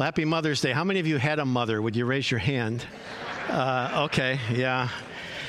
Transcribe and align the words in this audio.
Well, 0.00 0.06
happy 0.06 0.24
Mother's 0.24 0.62
Day. 0.62 0.72
How 0.72 0.82
many 0.82 0.98
of 1.00 1.06
you 1.06 1.18
had 1.18 1.38
a 1.40 1.44
mother? 1.44 1.82
Would 1.82 1.94
you 1.94 2.06
raise 2.06 2.30
your 2.30 2.40
hand? 2.40 2.86
Uh, 3.50 4.06
okay, 4.06 4.40
yeah. 4.50 4.88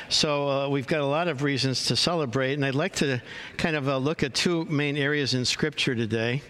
So 0.09 0.49
uh, 0.49 0.67
we've 0.67 0.87
got 0.87 0.99
a 0.99 1.05
lot 1.05 1.29
of 1.29 1.41
reasons 1.41 1.85
to 1.85 1.95
celebrate, 1.95 2.55
and 2.55 2.65
I'd 2.65 2.75
like 2.75 2.95
to 2.95 3.21
kind 3.55 3.77
of 3.77 3.87
uh, 3.87 3.97
look 3.97 4.23
at 4.23 4.33
two 4.33 4.65
main 4.65 4.97
areas 4.97 5.35
in 5.35 5.45
Scripture 5.45 5.95
today. 5.95 6.41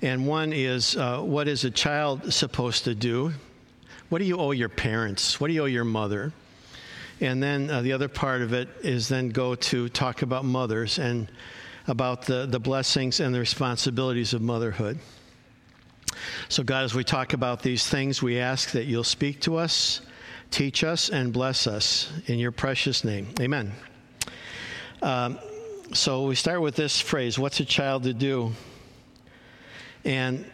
And 0.00 0.26
one 0.26 0.54
is 0.54 0.96
uh, 0.96 1.20
what 1.20 1.46
is 1.46 1.64
a 1.64 1.70
child 1.70 2.32
supposed 2.32 2.84
to 2.84 2.94
do? 2.94 3.34
What 4.08 4.20
do 4.20 4.24
you 4.24 4.38
owe 4.38 4.52
your 4.52 4.70
parents? 4.70 5.38
What 5.38 5.48
do 5.48 5.52
you 5.52 5.64
owe 5.64 5.66
your 5.66 5.84
mother? 5.84 6.32
And 7.20 7.42
then 7.42 7.68
uh, 7.68 7.82
the 7.82 7.92
other 7.92 8.08
part 8.08 8.40
of 8.40 8.54
it 8.54 8.70
is 8.80 9.08
then 9.08 9.28
go 9.28 9.56
to 9.56 9.90
talk 9.90 10.22
about 10.22 10.46
mothers 10.46 10.98
and 10.98 11.30
about 11.86 12.24
the, 12.24 12.46
the 12.46 12.60
blessings 12.60 13.20
and 13.20 13.34
the 13.34 13.40
responsibilities 13.40 14.32
of 14.32 14.40
motherhood. 14.40 14.98
So, 16.48 16.62
God, 16.62 16.84
as 16.84 16.94
we 16.94 17.04
talk 17.04 17.32
about 17.32 17.62
these 17.62 17.86
things, 17.86 18.22
we 18.22 18.38
ask 18.38 18.72
that 18.72 18.84
you'll 18.84 19.04
speak 19.04 19.40
to 19.42 19.56
us, 19.56 20.00
teach 20.50 20.84
us, 20.84 21.08
and 21.10 21.32
bless 21.32 21.66
us 21.66 22.12
in 22.26 22.38
your 22.38 22.52
precious 22.52 23.04
name. 23.04 23.28
Amen. 23.40 23.72
Um, 25.02 25.38
so, 25.92 26.26
we 26.26 26.34
start 26.34 26.60
with 26.60 26.76
this 26.76 27.00
phrase 27.00 27.38
What's 27.38 27.60
a 27.60 27.64
child 27.64 28.04
to 28.04 28.14
do? 28.14 28.52
And 30.04 30.44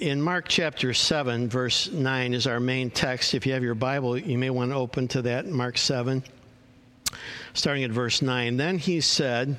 in 0.00 0.22
Mark 0.22 0.46
chapter 0.48 0.94
7, 0.94 1.48
verse 1.48 1.90
9 1.90 2.32
is 2.32 2.46
our 2.46 2.58
main 2.58 2.90
text. 2.90 3.34
If 3.34 3.44
you 3.44 3.52
have 3.52 3.62
your 3.62 3.74
Bible, 3.74 4.16
you 4.16 4.38
may 4.38 4.50
want 4.50 4.70
to 4.70 4.76
open 4.76 5.08
to 5.08 5.22
that, 5.22 5.46
Mark 5.46 5.76
7, 5.76 6.22
starting 7.52 7.84
at 7.84 7.90
verse 7.90 8.22
9. 8.22 8.56
Then 8.56 8.78
he 8.78 9.00
said, 9.00 9.56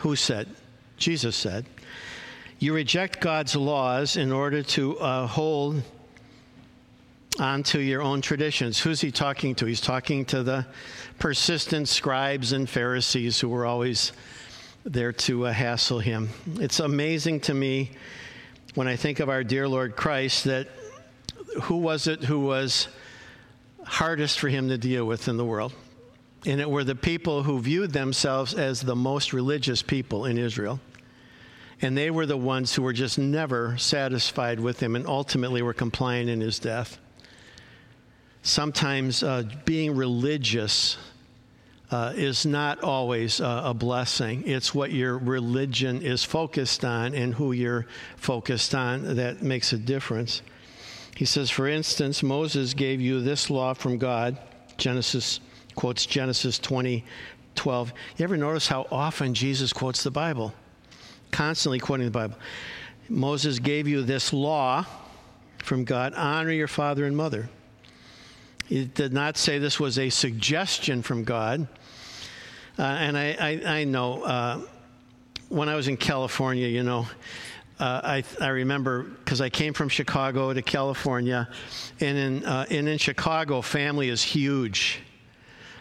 Who 0.00 0.14
said? 0.14 0.48
Jesus 0.98 1.36
said, 1.36 1.64
You 2.60 2.74
reject 2.74 3.20
God's 3.20 3.54
laws 3.54 4.16
in 4.16 4.32
order 4.32 4.64
to 4.64 4.98
uh, 4.98 5.26
hold 5.28 5.80
onto 7.38 7.78
your 7.78 8.02
own 8.02 8.20
traditions. 8.20 8.80
Who's 8.80 9.00
he 9.00 9.12
talking 9.12 9.54
to? 9.56 9.66
He's 9.66 9.80
talking 9.80 10.24
to 10.26 10.42
the 10.42 10.66
persistent 11.20 11.88
scribes 11.88 12.52
and 12.52 12.68
Pharisees 12.68 13.38
who 13.38 13.48
were 13.48 13.64
always 13.64 14.12
there 14.84 15.12
to 15.12 15.46
uh, 15.46 15.52
hassle 15.52 16.00
him. 16.00 16.30
It's 16.56 16.80
amazing 16.80 17.40
to 17.42 17.54
me 17.54 17.92
when 18.74 18.88
I 18.88 18.96
think 18.96 19.20
of 19.20 19.28
our 19.28 19.44
dear 19.44 19.68
Lord 19.68 19.94
Christ 19.94 20.44
that 20.44 20.66
who 21.62 21.76
was 21.76 22.08
it 22.08 22.24
who 22.24 22.40
was 22.40 22.88
hardest 23.84 24.40
for 24.40 24.48
him 24.48 24.68
to 24.68 24.78
deal 24.78 25.04
with 25.04 25.28
in 25.28 25.36
the 25.36 25.44
world? 25.44 25.72
And 26.44 26.60
it 26.60 26.68
were 26.68 26.82
the 26.82 26.96
people 26.96 27.44
who 27.44 27.60
viewed 27.60 27.92
themselves 27.92 28.52
as 28.52 28.80
the 28.80 28.96
most 28.96 29.32
religious 29.32 29.80
people 29.80 30.24
in 30.24 30.38
Israel. 30.38 30.80
And 31.80 31.96
they 31.96 32.10
were 32.10 32.26
the 32.26 32.36
ones 32.36 32.74
who 32.74 32.82
were 32.82 32.92
just 32.92 33.18
never 33.18 33.76
satisfied 33.78 34.58
with 34.58 34.82
him 34.82 34.96
and 34.96 35.06
ultimately 35.06 35.62
were 35.62 35.74
compliant 35.74 36.28
in 36.28 36.40
his 36.40 36.58
death. 36.58 36.98
Sometimes 38.42 39.22
uh, 39.22 39.44
being 39.64 39.94
religious 39.94 40.96
uh, 41.90 42.12
is 42.16 42.44
not 42.44 42.82
always 42.82 43.40
uh, 43.40 43.62
a 43.64 43.74
blessing. 43.74 44.42
It's 44.46 44.74
what 44.74 44.90
your 44.90 45.18
religion 45.18 46.02
is 46.02 46.24
focused 46.24 46.84
on 46.84 47.14
and 47.14 47.34
who 47.34 47.52
you're 47.52 47.86
focused 48.16 48.74
on 48.74 49.16
that 49.16 49.42
makes 49.42 49.72
a 49.72 49.78
difference. 49.78 50.42
He 51.16 51.24
says, 51.24 51.50
for 51.50 51.66
instance, 51.66 52.22
Moses 52.22 52.74
gave 52.74 53.00
you 53.00 53.20
this 53.20 53.50
law 53.50 53.74
from 53.74 53.98
God. 53.98 54.38
Genesis 54.76 55.40
quotes 55.74 56.06
Genesis 56.06 56.58
20, 56.58 57.04
12. 57.54 57.92
You 58.16 58.24
ever 58.24 58.36
notice 58.36 58.68
how 58.68 58.86
often 58.90 59.34
Jesus 59.34 59.72
quotes 59.72 60.02
the 60.02 60.10
Bible? 60.10 60.54
Constantly 61.30 61.78
quoting 61.78 62.06
the 62.06 62.10
Bible. 62.10 62.36
Moses 63.08 63.58
gave 63.58 63.88
you 63.88 64.02
this 64.02 64.32
law 64.32 64.84
from 65.58 65.84
God 65.84 66.14
honor 66.14 66.52
your 66.52 66.68
father 66.68 67.04
and 67.04 67.16
mother. 67.16 67.48
He 68.66 68.84
did 68.84 69.12
not 69.12 69.36
say 69.36 69.58
this 69.58 69.80
was 69.80 69.98
a 69.98 70.10
suggestion 70.10 71.02
from 71.02 71.24
God. 71.24 71.66
Uh, 72.78 72.82
and 72.82 73.16
I, 73.16 73.36
I, 73.40 73.78
I 73.78 73.84
know 73.84 74.22
uh, 74.22 74.60
when 75.48 75.68
I 75.68 75.74
was 75.74 75.88
in 75.88 75.96
California, 75.96 76.68
you 76.68 76.82
know, 76.82 77.06
uh, 77.80 78.00
I, 78.04 78.24
I 78.40 78.48
remember 78.48 79.04
because 79.04 79.40
I 79.40 79.48
came 79.48 79.72
from 79.72 79.88
Chicago 79.88 80.52
to 80.52 80.62
California, 80.62 81.48
and 82.00 82.18
in, 82.18 82.44
uh, 82.44 82.66
and 82.70 82.88
in 82.88 82.98
Chicago, 82.98 83.62
family 83.62 84.08
is 84.08 84.22
huge. 84.22 85.00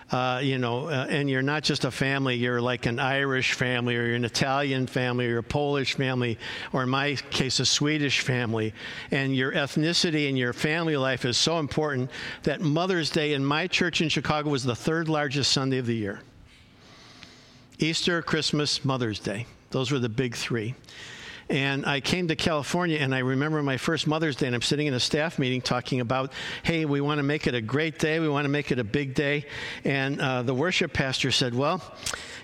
Uh, 0.10 0.40
you 0.42 0.58
know, 0.58 0.88
uh, 0.88 1.06
and 1.10 1.30
you're 1.30 1.42
not 1.42 1.64
just 1.64 1.84
a 1.84 1.92
family, 1.92 2.36
you're 2.36 2.62
like 2.62 2.86
an 2.86 2.98
Irish 2.98 3.54
family, 3.54 3.98
or 3.98 4.06
you're 4.06 4.16
an 4.16 4.24
Italian 4.24 4.88
family, 4.88 5.28
or 5.28 5.40
a 5.40 5.44
Polish 5.44 5.96
family, 5.96 6.38
or 6.72 6.84
in 6.84 6.90
my 6.90 7.16
case, 7.30 7.60
a 7.60 7.66
Swedish 7.66 8.22
family. 8.22 8.74
And 9.12 9.36
your 9.36 9.52
ethnicity 9.52 10.30
and 10.30 10.38
your 10.38 10.54
family 10.54 10.96
life 10.96 11.26
is 11.26 11.38
so 11.38 11.60
important 11.60 12.10
that 12.44 12.62
Mother's 12.62 13.10
Day 13.10 13.34
in 13.34 13.44
my 13.44 13.68
church 13.68 14.00
in 14.00 14.08
Chicago 14.08 14.50
was 14.50 14.64
the 14.64 14.76
third 14.76 15.10
largest 15.10 15.52
Sunday 15.52 15.78
of 15.78 15.86
the 15.86 15.96
year. 15.96 16.22
Easter, 17.78 18.22
Christmas, 18.22 18.86
Mother's 18.86 19.20
Day. 19.20 19.46
Those 19.72 19.92
were 19.92 20.00
the 20.00 20.10
big 20.10 20.36
three. 20.36 20.74
And 21.50 21.86
I 21.86 22.02
came 22.02 22.28
to 22.28 22.36
California, 22.36 22.98
and 22.98 23.16
I 23.16 23.20
remember 23.20 23.64
my 23.64 23.78
first 23.78 24.06
Mother's 24.06 24.36
Day, 24.36 24.48
and 24.48 24.56
I'm 24.56 24.62
sitting 24.62 24.88
in 24.88 24.94
a 24.94 25.00
staff 25.00 25.40
meeting 25.40 25.62
talking 25.62 26.02
about, 26.02 26.34
hey, 26.64 26.84
we 26.84 27.00
want 27.00 27.20
to 27.20 27.24
make 27.24 27.48
it 27.48 27.56
a 27.56 27.62
great 27.62 28.00
day, 28.00 28.20
we 28.20 28.28
want 28.28 28.44
to 28.46 28.50
make 28.50 28.72
it 28.72 28.80
a 28.80 28.84
big 28.84 29.14
day. 29.14 29.46
And 29.86 30.20
uh, 30.20 30.42
the 30.42 30.54
worship 30.54 30.92
pastor 30.92 31.32
said, 31.32 31.56
well, 31.56 31.82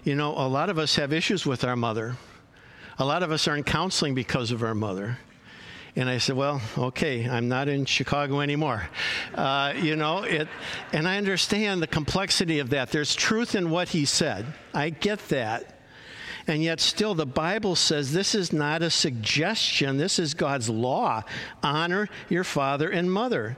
you 0.06 0.16
know, 0.16 0.32
a 0.32 0.48
lot 0.48 0.70
of 0.70 0.78
us 0.80 0.96
have 0.96 1.12
issues 1.12 1.46
with 1.46 1.66
our 1.66 1.76
mother. 1.76 2.16
A 2.98 3.06
lot 3.06 3.24
of 3.24 3.32
us 3.32 3.48
are 3.48 3.58
in 3.58 3.64
counseling 3.64 4.16
because 4.16 4.52
of 4.52 4.64
our 4.64 4.76
mother. 4.76 5.18
And 5.96 6.10
I 6.10 6.18
said, 6.18 6.36
well, 6.36 6.62
okay, 6.78 7.30
I'm 7.30 7.50
not 7.50 7.68
in 7.68 7.86
Chicago 7.86 8.40
anymore. 8.40 8.90
Uh, 9.36 9.74
you 9.76 9.96
know, 9.96 10.24
it, 10.24 10.48
and 10.92 11.08
I 11.08 11.18
understand 11.18 11.84
the 11.84 11.88
complexity 11.88 12.60
of 12.60 12.72
that. 12.72 12.90
There's 12.90 13.16
truth 13.16 13.54
in 13.54 13.70
what 13.70 13.90
he 13.90 14.06
said. 14.06 14.46
I 14.74 14.90
get 14.90 15.20
that. 15.30 15.82
And 16.48 16.62
yet, 16.62 16.82
still, 16.82 17.16
the 17.16 17.26
Bible 17.26 17.76
says 17.76 18.12
this 18.12 18.36
is 18.36 18.52
not 18.52 18.82
a 18.82 18.90
suggestion, 18.90 19.98
this 19.98 20.20
is 20.20 20.34
God's 20.34 20.70
law. 20.70 21.24
Honor 21.62 22.10
your 22.30 22.44
father 22.44 22.90
and 22.90 23.12
mother. 23.12 23.58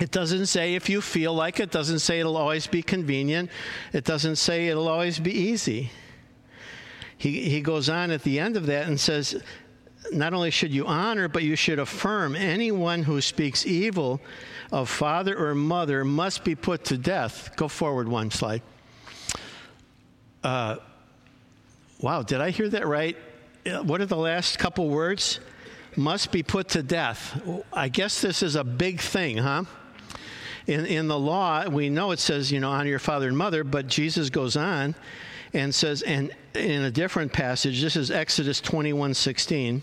It 0.00 0.10
doesn't 0.10 0.46
say 0.46 0.74
if 0.74 0.88
you 0.88 1.00
feel 1.00 1.34
like 1.34 1.60
it, 1.60 1.70
doesn't 1.70 1.98
say 2.00 2.20
it'll 2.20 2.36
always 2.36 2.66
be 2.66 2.82
convenient, 2.82 3.50
it 3.92 4.04
doesn't 4.04 4.36
say 4.36 4.68
it'll 4.68 4.88
always 4.88 5.18
be 5.18 5.32
easy. 5.32 5.90
He, 7.18 7.50
he 7.50 7.60
goes 7.60 7.88
on 7.88 8.10
at 8.10 8.22
the 8.22 8.40
end 8.40 8.56
of 8.56 8.66
that 8.66 8.88
and 8.88 8.98
says, 8.98 9.42
not 10.10 10.32
only 10.32 10.50
should 10.50 10.72
you 10.72 10.86
honor, 10.86 11.28
but 11.28 11.42
you 11.42 11.54
should 11.54 11.78
affirm 11.78 12.34
anyone 12.34 13.02
who 13.02 13.20
speaks 13.20 13.66
evil 13.66 14.20
of 14.72 14.88
father 14.88 15.36
or 15.36 15.54
mother 15.54 16.04
must 16.04 16.44
be 16.44 16.54
put 16.54 16.84
to 16.86 16.96
death. 16.96 17.54
Go 17.56 17.68
forward 17.68 18.08
one 18.08 18.30
slide. 18.30 18.62
Uh, 20.42 20.76
wow, 22.00 22.22
did 22.22 22.40
I 22.40 22.50
hear 22.50 22.68
that 22.70 22.86
right? 22.86 23.16
Uh, 23.66 23.82
what 23.82 24.00
are 24.00 24.06
the 24.06 24.16
last 24.16 24.58
couple 24.58 24.88
words? 24.88 25.40
Must 25.96 26.32
be 26.32 26.42
put 26.42 26.68
to 26.70 26.82
death. 26.82 27.40
I 27.72 27.88
guess 27.88 28.20
this 28.20 28.42
is 28.42 28.56
a 28.56 28.64
big 28.64 29.00
thing, 29.00 29.38
huh? 29.38 29.64
In, 30.66 30.86
in 30.86 31.08
the 31.08 31.18
law, 31.18 31.68
we 31.68 31.88
know 31.88 32.12
it 32.12 32.20
says, 32.20 32.52
you 32.52 32.60
know, 32.60 32.70
honor 32.70 32.88
your 32.88 32.98
father 32.98 33.28
and 33.28 33.36
mother, 33.36 33.64
but 33.64 33.86
Jesus 33.86 34.30
goes 34.30 34.56
on 34.56 34.94
and 35.52 35.74
says, 35.74 36.02
and 36.02 36.34
in 36.54 36.82
a 36.82 36.90
different 36.90 37.32
passage, 37.32 37.82
this 37.82 37.96
is 37.96 38.10
Exodus 38.10 38.60
21 38.60 39.14
16. 39.14 39.82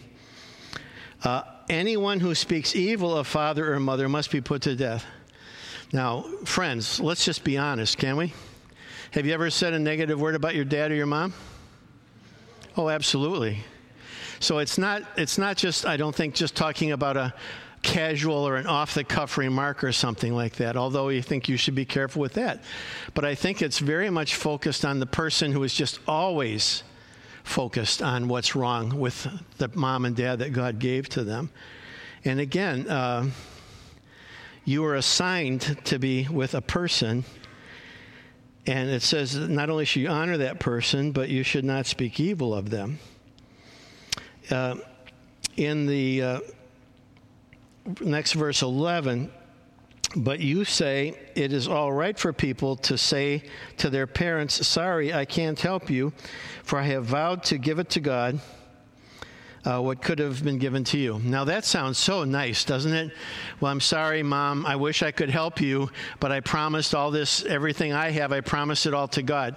Uh, 1.23 1.41
anyone 1.69 2.19
who 2.19 2.34
speaks 2.34 2.75
evil 2.75 3.17
of 3.17 3.28
father 3.28 3.73
or 3.73 3.79
mother 3.79 4.07
must 4.07 4.31
be 4.31 4.39
put 4.39 4.61
to 4.61 4.75
death. 4.75 5.05
Now, 5.91 6.23
friends, 6.45 6.99
let's 6.99 7.25
just 7.25 7.44
be 7.44 7.57
honest, 7.57 7.97
can 7.97 8.16
we? 8.16 8.34
Have 9.11 9.25
you 9.25 9.34
ever 9.34 9.49
said 9.49 9.73
a 9.73 9.79
negative 9.79 10.19
word 10.19 10.35
about 10.35 10.55
your 10.55 10.66
dad 10.66 10.91
or 10.91 10.95
your 10.95 11.05
mom? 11.05 11.34
Oh, 12.77 12.89
absolutely. 12.89 13.63
So 14.39 14.59
it's 14.59 14.77
not 14.77 15.01
it's 15.17 15.39
not 15.39 15.57
just 15.57 15.85
I 15.85 15.97
don't 15.97 16.15
think 16.15 16.35
just 16.35 16.55
talking 16.55 16.91
about 16.91 17.17
a 17.17 17.33
casual 17.81 18.47
or 18.47 18.55
an 18.57 18.67
off 18.67 18.93
the 18.93 19.03
cuff 19.03 19.37
remark 19.37 19.84
or 19.84 19.91
something 19.91 20.35
like 20.35 20.57
that, 20.57 20.78
although 20.78 21.09
you 21.09 21.23
think 21.23 21.49
you 21.49 21.57
should 21.57 21.73
be 21.73 21.85
careful 21.85 22.22
with 22.22 22.34
that. 22.34 22.63
But 23.16 23.25
I 23.25 23.34
think 23.34 23.63
it's 23.63 23.79
very 23.79 24.11
much 24.11 24.35
focused 24.35 24.85
on 24.85 24.99
the 24.99 25.07
person 25.07 25.52
who 25.52 25.63
is 25.63 25.73
just 25.73 25.99
always 26.07 26.84
focused 27.43 28.03
on 28.03 28.28
what's 28.28 28.55
wrong 28.55 28.99
with 28.99 29.28
the 29.57 29.69
mom 29.73 30.05
and 30.05 30.16
dad 30.16 30.40
that 30.40 30.53
God 30.53 30.78
gave 30.78 31.09
to 31.09 31.23
them. 31.23 31.49
And 32.25 32.40
again, 32.40 32.87
uh, 32.87 33.29
you 34.66 34.85
are 34.85 34.96
assigned 34.96 35.84
to 35.85 35.97
be 35.97 36.28
with 36.28 36.53
a 36.53 36.61
person. 36.61 37.23
And 38.67 38.90
it 38.90 39.02
says 39.02 39.35
not 39.35 39.69
only 39.69 39.85
should 39.85 40.02
you 40.02 40.09
honor 40.09 40.37
that 40.37 40.59
person, 40.59 41.14
but 41.14 41.29
you 41.29 41.43
should 41.43 41.64
not 41.64 41.85
speak 41.85 42.19
evil 42.19 42.53
of 42.53 42.69
them. 42.69 42.99
Uh, 44.52 44.75
in 45.55 45.87
the 45.87 46.22
uh, 46.22 46.40
next 48.02 48.34
verse 48.34 48.61
11, 48.61 49.31
but 50.16 50.40
you 50.40 50.66
say 50.66 51.17
it 51.35 51.53
is 51.53 51.67
all 51.67 51.91
right 51.91 52.17
for 52.17 52.34
people 52.34 52.75
to 52.75 52.97
say 52.97 53.43
to 53.78 53.90
their 53.90 54.08
parents, 54.08 54.67
Sorry, 54.67 55.14
I 55.14 55.25
can't 55.25 55.59
help 55.59 55.90
you, 55.90 56.14
for 56.64 56.79
I 56.79 56.84
have 56.84 57.05
vowed 57.05 57.43
to 57.46 57.58
give 57.58 57.79
it 57.79 57.90
to 57.91 57.99
God. 58.02 58.40
Uh, 59.65 59.81
what 59.81 60.01
could 60.01 60.19
have 60.19 60.43
been 60.43 60.57
given 60.57 60.83
to 60.85 60.97
you. 60.97 61.19
Now, 61.23 61.43
that 61.45 61.65
sounds 61.65 61.97
so 61.97 62.23
nice, 62.23 62.63
doesn't 62.63 62.93
it? 62.93 63.11
Well, 63.59 63.71
I'm 63.71 63.81
sorry, 63.81 64.23
Mom. 64.23 64.65
I 64.65 64.75
wish 64.75 65.03
I 65.03 65.11
could 65.11 65.29
help 65.29 65.59
you, 65.59 65.89
but 66.19 66.31
I 66.31 66.39
promised 66.39 66.95
all 66.95 67.11
this, 67.11 67.43
everything 67.45 67.93
I 67.93 68.11
have, 68.11 68.31
I 68.31 68.41
promised 68.41 68.85
it 68.85 68.93
all 68.93 69.07
to 69.09 69.21
God. 69.21 69.55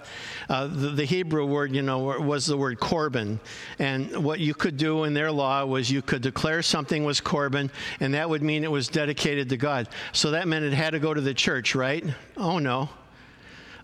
Uh, 0.49 0.67
the, 0.67 0.91
the, 0.91 1.05
Hebrew 1.05 1.47
word, 1.47 1.75
you 1.75 1.83
know, 1.83 1.99
was 1.99 2.47
the 2.47 2.57
word 2.57 2.79
korban. 2.79 3.39
And 3.79 4.25
what 4.25 4.41
you 4.41 4.55
could 4.55 4.77
do 4.77 5.05
in 5.05 5.15
their 5.15 5.31
law 5.31 5.65
was 5.65 5.91
you 5.91 6.03
could 6.03 6.23
declare 6.23 6.63
something 6.63 7.05
was 7.05 7.21
korban, 7.21 7.71
and 8.01 8.15
that 8.15 8.29
would 8.29 8.43
mean 8.43 8.65
it 8.65 8.71
was 8.71 8.89
dedicated 8.89 9.49
to 9.51 9.57
God. 9.57 9.89
So 10.13 10.33
that 10.33 10.49
meant 10.49 10.65
it 10.65 10.73
had 10.73 10.91
to 10.91 10.99
go 10.99 11.13
to 11.13 11.21
the 11.21 11.35
church, 11.35 11.75
right? 11.75 12.05
Oh, 12.37 12.59
no. 12.59 12.89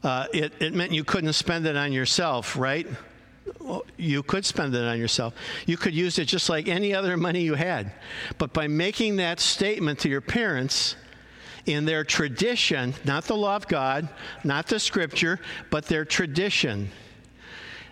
Uh, 0.02 0.26
it, 0.32 0.52
it 0.60 0.74
meant 0.74 0.92
you 0.92 1.04
couldn't 1.04 1.32
spend 1.32 1.66
it 1.66 1.76
on 1.76 1.92
yourself, 1.92 2.56
right? 2.56 2.86
You 3.96 4.22
could 4.22 4.44
spend 4.44 4.74
it 4.74 4.82
on 4.82 4.98
yourself. 4.98 5.34
You 5.66 5.76
could 5.76 5.94
use 5.94 6.18
it 6.18 6.26
just 6.26 6.48
like 6.48 6.68
any 6.68 6.94
other 6.94 7.16
money 7.16 7.42
you 7.42 7.54
had. 7.54 7.92
But 8.38 8.52
by 8.52 8.68
making 8.68 9.16
that 9.16 9.40
statement 9.40 10.00
to 10.00 10.08
your 10.08 10.20
parents, 10.20 10.96
in 11.66 11.84
their 11.84 12.04
tradition, 12.04 12.94
not 13.04 13.24
the 13.24 13.36
law 13.36 13.56
of 13.56 13.66
God, 13.66 14.08
not 14.44 14.68
the 14.68 14.78
scripture, 14.78 15.40
but 15.70 15.86
their 15.86 16.04
tradition. 16.04 16.90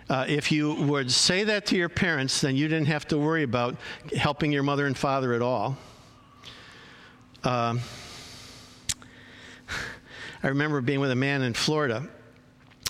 Uh, 0.09 0.25
if 0.27 0.51
you 0.51 0.75
would 0.75 1.11
say 1.11 1.43
that 1.43 1.65
to 1.65 1.75
your 1.75 1.89
parents, 1.89 2.39
then 2.41 2.55
you 2.55 2.67
didn't 2.67 2.87
have 2.87 3.07
to 3.07 3.17
worry 3.17 3.43
about 3.43 3.75
helping 4.15 4.51
your 4.51 4.63
mother 4.63 4.85
and 4.85 4.97
father 4.97 5.33
at 5.33 5.41
all. 5.41 5.77
Um, 7.43 7.81
I 10.43 10.47
remember 10.47 10.79
being 10.79 10.99
with 10.99 11.11
a 11.11 11.15
man 11.15 11.41
in 11.41 11.53
Florida 11.53 12.07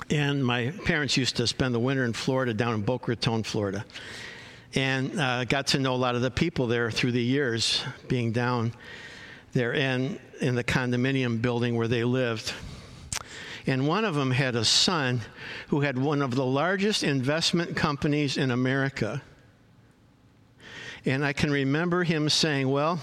and 0.09 0.45
my 0.45 0.71
parents 0.85 1.17
used 1.17 1.37
to 1.37 1.47
spend 1.47 1.73
the 1.73 1.79
winter 1.79 2.05
in 2.05 2.13
Florida, 2.13 2.53
down 2.53 2.75
in 2.75 2.81
Boca 2.81 3.11
Raton, 3.11 3.43
Florida. 3.43 3.85
And 4.75 5.19
uh, 5.19 5.45
got 5.45 5.67
to 5.67 5.79
know 5.79 5.95
a 5.95 5.97
lot 5.97 6.15
of 6.15 6.21
the 6.21 6.31
people 6.31 6.67
there 6.67 6.91
through 6.91 7.13
the 7.13 7.23
years 7.23 7.83
being 8.07 8.31
down 8.31 8.73
there 9.53 9.73
and 9.73 10.19
in 10.41 10.55
the 10.55 10.63
condominium 10.63 11.41
building 11.41 11.75
where 11.75 11.87
they 11.87 12.03
lived. 12.03 12.53
And 13.67 13.87
one 13.87 14.05
of 14.05 14.13
them 14.13 14.31
had 14.31 14.55
a 14.55 14.65
son 14.65 15.21
who 15.69 15.81
had 15.81 15.97
one 15.97 16.21
of 16.21 16.35
the 16.35 16.45
largest 16.45 17.03
investment 17.03 17.75
companies 17.75 18.37
in 18.37 18.51
America. 18.51 19.23
And 21.05 21.25
I 21.25 21.33
can 21.33 21.51
remember 21.51 22.03
him 22.03 22.29
saying, 22.29 22.69
Well, 22.69 22.99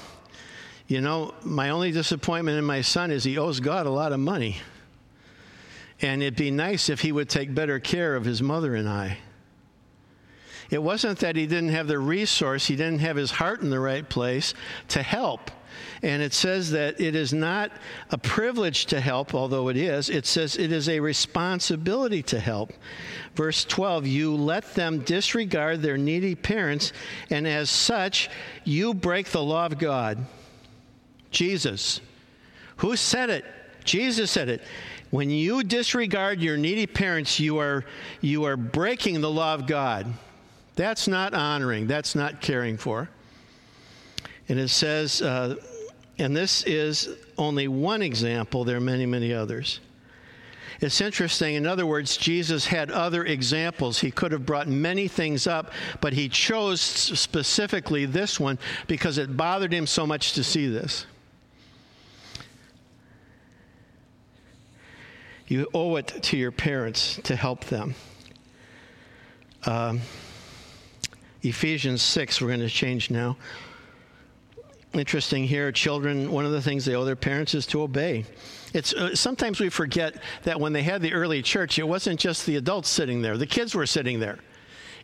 you 0.86 1.00
know, 1.00 1.34
my 1.42 1.70
only 1.70 1.90
disappointment 1.90 2.58
in 2.58 2.64
my 2.64 2.82
son 2.82 3.10
is 3.10 3.24
he 3.24 3.38
owes 3.38 3.60
God 3.60 3.86
a 3.86 3.90
lot 3.90 4.12
of 4.12 4.20
money. 4.20 4.58
And 6.02 6.22
it'd 6.22 6.36
be 6.36 6.50
nice 6.50 6.88
if 6.88 7.00
he 7.00 7.12
would 7.12 7.28
take 7.28 7.54
better 7.54 7.78
care 7.78 8.16
of 8.16 8.24
his 8.24 8.42
mother 8.42 8.74
and 8.74 8.88
I. 8.88 9.18
It 10.70 10.82
wasn't 10.82 11.18
that 11.20 11.36
he 11.36 11.46
didn't 11.46 11.68
have 11.70 11.86
the 11.86 11.98
resource, 11.98 12.66
he 12.66 12.76
didn't 12.76 13.00
have 13.00 13.16
his 13.16 13.30
heart 13.30 13.60
in 13.60 13.70
the 13.70 13.78
right 13.78 14.08
place 14.08 14.54
to 14.88 15.02
help. 15.02 15.50
And 16.02 16.22
it 16.22 16.32
says 16.32 16.70
that 16.72 17.00
it 17.00 17.14
is 17.14 17.32
not 17.32 17.70
a 18.10 18.18
privilege 18.18 18.86
to 18.86 19.00
help, 19.00 19.34
although 19.34 19.68
it 19.68 19.76
is. 19.76 20.10
It 20.10 20.26
says 20.26 20.56
it 20.56 20.72
is 20.72 20.88
a 20.88 20.98
responsibility 20.98 22.22
to 22.24 22.40
help. 22.40 22.72
Verse 23.34 23.64
12, 23.64 24.06
you 24.06 24.34
let 24.34 24.74
them 24.74 25.00
disregard 25.00 25.80
their 25.80 25.96
needy 25.96 26.34
parents, 26.34 26.92
and 27.30 27.46
as 27.46 27.70
such, 27.70 28.30
you 28.64 28.94
break 28.94 29.28
the 29.28 29.42
law 29.42 29.66
of 29.66 29.78
God. 29.78 30.26
Jesus. 31.30 32.00
Who 32.78 32.96
said 32.96 33.30
it? 33.30 33.44
Jesus 33.84 34.30
said 34.30 34.48
it. 34.48 34.62
When 35.12 35.28
you 35.28 35.62
disregard 35.62 36.40
your 36.40 36.56
needy 36.56 36.86
parents, 36.86 37.38
you 37.38 37.58
are, 37.58 37.84
you 38.22 38.44
are 38.44 38.56
breaking 38.56 39.20
the 39.20 39.30
law 39.30 39.52
of 39.52 39.66
God. 39.66 40.06
That's 40.74 41.06
not 41.06 41.34
honoring, 41.34 41.86
that's 41.86 42.14
not 42.14 42.40
caring 42.40 42.78
for. 42.78 43.10
And 44.48 44.58
it 44.58 44.68
says, 44.68 45.20
uh, 45.20 45.56
and 46.18 46.34
this 46.34 46.62
is 46.64 47.10
only 47.36 47.68
one 47.68 48.00
example, 48.00 48.64
there 48.64 48.78
are 48.78 48.80
many, 48.80 49.04
many 49.04 49.34
others. 49.34 49.80
It's 50.80 51.02
interesting. 51.02 51.56
In 51.56 51.66
other 51.66 51.84
words, 51.84 52.16
Jesus 52.16 52.64
had 52.64 52.90
other 52.90 53.26
examples. 53.26 54.00
He 54.00 54.10
could 54.10 54.32
have 54.32 54.46
brought 54.46 54.66
many 54.66 55.08
things 55.08 55.46
up, 55.46 55.72
but 56.00 56.14
he 56.14 56.30
chose 56.30 56.80
specifically 56.80 58.06
this 58.06 58.40
one 58.40 58.58
because 58.86 59.18
it 59.18 59.36
bothered 59.36 59.74
him 59.74 59.86
so 59.86 60.06
much 60.06 60.32
to 60.32 60.42
see 60.42 60.68
this. 60.68 61.04
You 65.52 65.68
owe 65.74 65.96
it 65.96 66.06
to 66.22 66.38
your 66.38 66.50
parents 66.50 67.20
to 67.24 67.36
help 67.36 67.66
them. 67.66 67.94
Um, 69.66 70.00
Ephesians 71.42 72.00
6, 72.00 72.40
we're 72.40 72.48
going 72.48 72.60
to 72.60 72.70
change 72.70 73.10
now. 73.10 73.36
Interesting 74.94 75.44
here, 75.44 75.70
children, 75.70 76.32
one 76.32 76.46
of 76.46 76.52
the 76.52 76.62
things 76.62 76.86
they 76.86 76.94
owe 76.94 77.04
their 77.04 77.16
parents 77.16 77.52
is 77.52 77.66
to 77.66 77.82
obey. 77.82 78.24
It's, 78.72 78.94
uh, 78.94 79.14
sometimes 79.14 79.60
we 79.60 79.68
forget 79.68 80.16
that 80.44 80.58
when 80.58 80.72
they 80.72 80.82
had 80.82 81.02
the 81.02 81.12
early 81.12 81.42
church, 81.42 81.78
it 81.78 81.86
wasn't 81.86 82.18
just 82.18 82.46
the 82.46 82.56
adults 82.56 82.88
sitting 82.88 83.20
there, 83.20 83.36
the 83.36 83.44
kids 83.44 83.74
were 83.74 83.84
sitting 83.84 84.20
there. 84.20 84.38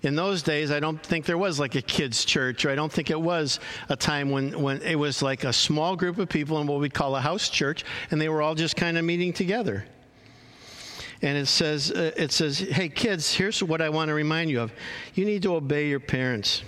In 0.00 0.16
those 0.16 0.42
days, 0.42 0.70
I 0.70 0.80
don't 0.80 1.02
think 1.02 1.26
there 1.26 1.36
was 1.36 1.60
like 1.60 1.74
a 1.74 1.82
kids' 1.82 2.24
church, 2.24 2.64
or 2.64 2.70
I 2.70 2.74
don't 2.74 2.90
think 2.90 3.10
it 3.10 3.20
was 3.20 3.60
a 3.90 3.96
time 3.96 4.30
when, 4.30 4.58
when 4.62 4.80
it 4.80 4.94
was 4.94 5.20
like 5.20 5.44
a 5.44 5.52
small 5.52 5.94
group 5.94 6.16
of 6.16 6.30
people 6.30 6.58
in 6.62 6.66
what 6.66 6.80
we 6.80 6.88
call 6.88 7.16
a 7.16 7.20
house 7.20 7.50
church, 7.50 7.84
and 8.10 8.18
they 8.18 8.30
were 8.30 8.40
all 8.40 8.54
just 8.54 8.76
kind 8.76 8.96
of 8.96 9.04
meeting 9.04 9.34
together 9.34 9.84
and 11.20 11.36
it 11.36 11.46
says, 11.46 11.90
uh, 11.90 12.12
it 12.16 12.30
says, 12.30 12.58
hey, 12.58 12.88
kids, 12.88 13.34
here's 13.34 13.62
what 13.62 13.80
I 13.80 13.88
want 13.88 14.08
to 14.08 14.14
remind 14.14 14.50
you 14.50 14.60
of. 14.60 14.72
You 15.14 15.24
need 15.24 15.42
to 15.42 15.54
obey 15.54 15.88
your 15.88 16.00
parents. 16.00 16.62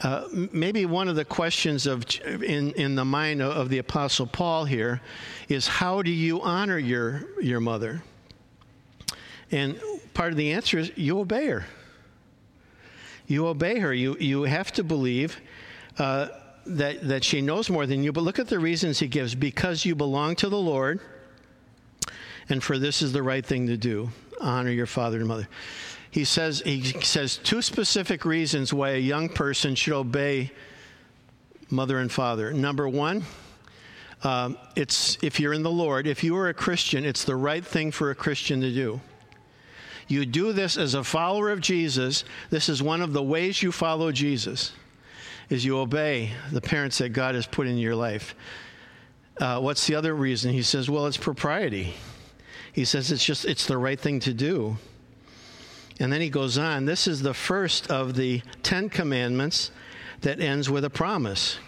Uh, 0.00 0.28
maybe 0.52 0.86
one 0.86 1.08
of 1.08 1.16
the 1.16 1.24
questions 1.24 1.86
of 1.86 2.04
in, 2.24 2.72
in 2.72 2.94
the 2.94 3.04
mind 3.04 3.42
of, 3.42 3.68
the 3.68 3.78
apostle 3.78 4.26
paul 4.26 4.64
here 4.64 5.00
is 5.48 5.66
how 5.66 6.02
do 6.02 6.10
you 6.12 6.40
honor 6.40 6.78
your 6.78 7.24
your 7.40 7.58
mother 7.58 8.00
and 9.50 9.80
part 10.14 10.30
of 10.30 10.36
the 10.36 10.52
answer 10.52 10.78
is 10.78 10.92
you 10.94 11.18
obey 11.18 11.48
her 11.48 11.66
you 13.26 13.48
obey 13.48 13.80
her 13.80 13.92
you 13.92 14.16
you 14.20 14.44
have 14.44 14.70
to 14.70 14.84
believe 14.84 15.40
uh, 15.98 16.28
that 16.64 17.06
that 17.08 17.24
she 17.24 17.40
knows 17.40 17.68
more 17.68 17.84
than 17.84 18.04
you 18.04 18.12
but 18.12 18.22
look 18.22 18.38
at 18.38 18.46
the 18.46 18.58
reasons 18.58 19.00
he 19.00 19.08
gives 19.08 19.34
because 19.34 19.84
you 19.84 19.96
belong 19.96 20.36
to 20.36 20.48
the 20.48 20.56
lord 20.56 21.00
and 22.48 22.62
for 22.62 22.78
this 22.78 23.02
is 23.02 23.12
the 23.12 23.22
right 23.22 23.44
thing 23.44 23.66
to 23.66 23.76
do 23.76 24.10
honor 24.40 24.70
your 24.70 24.86
father 24.86 25.18
and 25.18 25.26
mother. 25.26 25.48
He 26.10 26.24
says, 26.24 26.62
he 26.64 26.82
says 26.82 27.36
two 27.36 27.60
specific 27.60 28.24
reasons 28.24 28.72
why 28.72 28.90
a 28.90 28.98
young 28.98 29.28
person 29.28 29.74
should 29.74 29.92
obey 29.92 30.52
mother 31.70 31.98
and 31.98 32.10
father. 32.10 32.52
Number 32.52 32.88
one, 32.88 33.24
um, 34.24 34.56
it's 34.74 35.18
if 35.22 35.38
you're 35.38 35.52
in 35.52 35.62
the 35.62 35.70
Lord, 35.70 36.06
if 36.06 36.24
you 36.24 36.36
are 36.36 36.48
a 36.48 36.54
Christian, 36.54 37.04
it's 37.04 37.24
the 37.24 37.36
right 37.36 37.64
thing 37.64 37.90
for 37.90 38.10
a 38.10 38.14
Christian 38.14 38.60
to 38.62 38.72
do. 38.72 39.00
You 40.08 40.24
do 40.24 40.52
this 40.54 40.78
as 40.78 40.94
a 40.94 41.04
follower 41.04 41.50
of 41.50 41.60
Jesus. 41.60 42.24
This 42.48 42.68
is 42.68 42.82
one 42.82 43.02
of 43.02 43.12
the 43.12 43.22
ways 43.22 43.62
you 43.62 43.70
follow 43.70 44.10
Jesus, 44.10 44.72
is 45.50 45.64
you 45.64 45.78
obey 45.78 46.30
the 46.50 46.62
parents 46.62 46.98
that 46.98 47.10
God 47.10 47.34
has 47.34 47.46
put 47.46 47.66
in 47.66 47.76
your 47.76 47.94
life. 47.94 48.34
Uh, 49.38 49.60
what's 49.60 49.86
the 49.86 49.94
other 49.94 50.14
reason? 50.14 50.52
He 50.52 50.62
says, 50.62 50.88
well, 50.88 51.06
it's 51.06 51.18
propriety. 51.18 51.94
He 52.78 52.84
says 52.84 53.10
it's 53.10 53.24
just, 53.24 53.44
it's 53.44 53.66
the 53.66 53.76
right 53.76 53.98
thing 53.98 54.20
to 54.20 54.32
do. 54.32 54.76
And 55.98 56.12
then 56.12 56.20
he 56.20 56.30
goes 56.30 56.58
on 56.58 56.84
this 56.84 57.08
is 57.08 57.20
the 57.20 57.34
first 57.34 57.90
of 57.90 58.14
the 58.14 58.40
Ten 58.62 58.88
Commandments 58.88 59.72
that 60.20 60.38
ends 60.38 60.70
with 60.70 60.84
a 60.84 60.90
promise. 60.90 61.58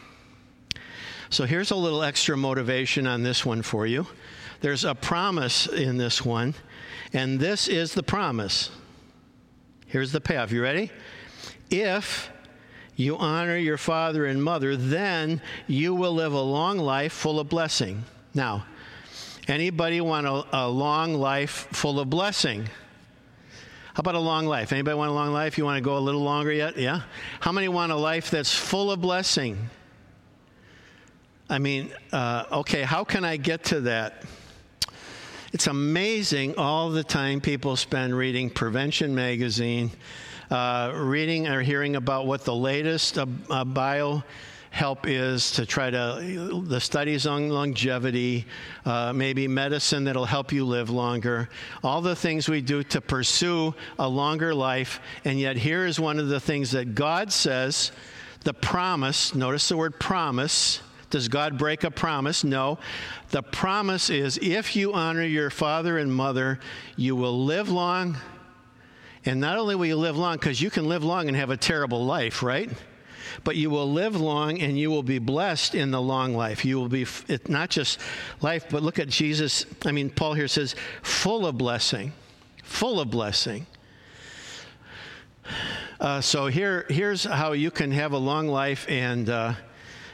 So 1.29 1.47
here's 1.47 1.73
a 1.73 1.75
little 1.75 2.05
extra 2.05 2.37
motivation 2.37 3.09
on 3.09 3.25
this 3.25 3.45
one 3.45 3.63
for 3.63 3.89
you. 3.89 4.07
There's 4.61 4.85
a 4.85 4.95
promise 4.95 5.67
in 5.67 5.97
this 5.97 6.25
one, 6.25 6.55
and 7.13 7.41
this 7.41 7.67
is 7.67 7.93
the 7.93 8.05
promise. 8.05 8.71
Here's 9.89 10.13
the 10.13 10.21
payoff. 10.21 10.53
You 10.53 10.63
ready? 10.63 10.93
If 11.71 12.31
you 12.95 13.17
honor 13.17 13.57
your 13.57 13.79
father 13.79 14.27
and 14.27 14.41
mother, 14.41 14.77
then 14.77 15.43
you 15.67 15.93
will 15.93 16.15
live 16.15 16.35
a 16.35 16.41
long 16.41 16.79
life 16.79 17.13
full 17.13 17.41
of 17.41 17.49
blessing. 17.49 18.05
Now, 18.33 18.65
Anybody 19.49 20.01
want 20.01 20.27
a, 20.27 20.45
a 20.53 20.69
long 20.69 21.15
life 21.15 21.69
full 21.73 22.01
of 22.01 22.11
blessing? 22.11 22.69
How 23.95 24.01
about 24.01 24.15
a 24.15 24.21
long 24.21 24.47
life? 24.47 24.73
Anybody 24.73 24.97
want 24.97 25.11
a 25.11 25.15
long 25.15 25.33
life? 25.33 25.59
You 25.59 25.65
want 25.65 25.77
to 25.77 25.83
go 25.83 25.99
a 25.99 26.01
little 26.01 26.23
longer 26.23 26.53
yet? 26.53 26.79
Yeah? 26.79 27.03
How 27.41 27.53
many 27.53 27.69
want 27.69 27.93
a 27.93 27.97
life 27.97 28.31
that's 28.31 28.55
full 28.55 28.91
of 28.91 29.01
blessing? 29.01 29.71
I 31.49 31.59
mean, 31.59 31.91
uh, 32.13 32.45
okay, 32.53 32.83
how 32.83 33.03
can 33.03 33.25
I 33.25 33.37
get 33.37 33.65
to 33.65 33.81
that? 33.83 34.23
It's 35.53 35.67
amazing 35.67 36.55
all 36.57 36.91
the 36.91 37.03
time 37.03 37.41
people 37.41 37.75
spend 37.75 38.17
reading 38.17 38.51
Prevention 38.51 39.17
Magazine, 39.17 39.91
uh, 40.49 40.93
reading 40.95 41.49
or 41.49 41.61
hearing 41.61 41.97
about 41.97 42.27
what 42.27 42.45
the 42.45 42.55
latest 42.55 43.19
uh, 43.19 43.27
uh 43.49 43.65
bio 43.65 44.23
help 44.71 45.07
is 45.07 45.51
to 45.53 45.67
try 45.67 45.91
to, 45.91 46.63
the 46.65 46.81
studies 46.81 47.27
on 47.27 47.51
longevity, 47.51 48.47
uh, 48.85 49.13
maybe 49.13 49.47
medicine 49.49 50.05
that'll 50.05 50.25
help 50.25 50.53
you 50.53 50.65
live 50.65 50.91
longer, 50.91 51.49
all 51.83 52.01
the 52.01 52.17
things 52.17 52.49
we 52.49 52.61
do 52.61 52.83
to 52.85 53.01
pursue 53.01 53.75
a 53.99 54.09
longer 54.09 54.55
life. 54.55 55.01
And 55.25 55.39
yet, 55.39 55.57
here 55.57 55.87
is 55.87 55.99
one 55.99 56.19
of 56.19 56.29
the 56.29 56.41
things 56.41 56.71
that 56.71 56.95
God 56.95 57.33
says 57.33 57.93
the 58.43 58.55
promise, 58.55 59.35
notice 59.35 59.69
the 59.69 59.77
word 59.77 60.01
promise. 60.01 60.81
Does 61.11 61.29
God 61.29 61.59
break 61.59 61.85
a 61.85 61.91
promise? 61.91 62.45
No. 62.45 62.79
The 63.31 63.43
promise 63.43 64.09
is 64.09 64.39
if 64.41 64.77
you 64.77 64.95
honor 64.95 65.25
your 65.25 65.51
father 65.51 65.99
and 65.99 66.15
mother, 66.15 66.61
you 66.97 67.17
will 67.17 67.45
live 67.45 67.69
long. 67.69 68.17
And 69.27 69.41
not 69.41 69.59
only 69.59 69.75
will 69.75 69.87
you 69.87 69.97
live 69.97 70.17
long, 70.17 70.37
because 70.37 70.63
you 70.63 70.71
can 70.71 70.89
live 70.89 71.05
long 71.05 71.29
and 71.29 71.37
have 71.37 71.51
a 71.51 71.57
terrible 71.57 72.07
life, 72.07 72.43
right? 72.43 72.71
But 73.45 73.57
you 73.57 73.71
will 73.71 73.91
live 73.91 74.21
long 74.21 74.61
and 74.61 74.79
you 74.79 74.91
will 74.91 75.03
be 75.03 75.19
blessed 75.19 75.75
in 75.75 75.91
the 75.91 76.01
long 76.01 76.35
life. 76.35 76.65
You 76.65 76.79
will 76.79 76.89
be 76.89 77.07
not 77.49 77.71
just 77.71 77.99
life, 78.41 78.67
but 78.71 78.83
look 78.83 78.99
at 78.99 79.09
Jesus. 79.09 79.67
I 79.85 79.93
mean, 79.93 80.11
Paul 80.11 80.35
here 80.35 80.49
says, 80.49 80.75
full 81.03 81.47
of 81.47 81.57
blessing, 81.57 82.13
full 82.63 83.01
of 83.01 83.11
blessing. 83.11 83.67
Uh, 85.99 86.21
so 86.21 86.47
here, 86.47 86.87
here's 86.89 87.25
how 87.25 87.53
you 87.53 87.71
can 87.71 87.91
have 87.91 88.13
a 88.13 88.19
long 88.19 88.49
life 88.49 88.87
and 88.89 89.29
uh, 89.29 89.55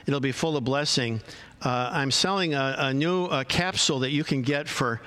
it'll 0.06 0.20
be 0.20 0.32
full 0.32 0.56
of 0.56 0.64
blessing. 0.64 1.20
Uh, 1.62 1.90
I'm 1.92 2.10
selling 2.10 2.54
a, 2.54 2.76
a 2.78 2.94
new 2.94 3.26
uh, 3.26 3.44
capsule 3.44 4.00
that 4.00 4.10
you 4.10 4.24
can 4.24 4.42
get 4.42 4.68
for 4.68 5.00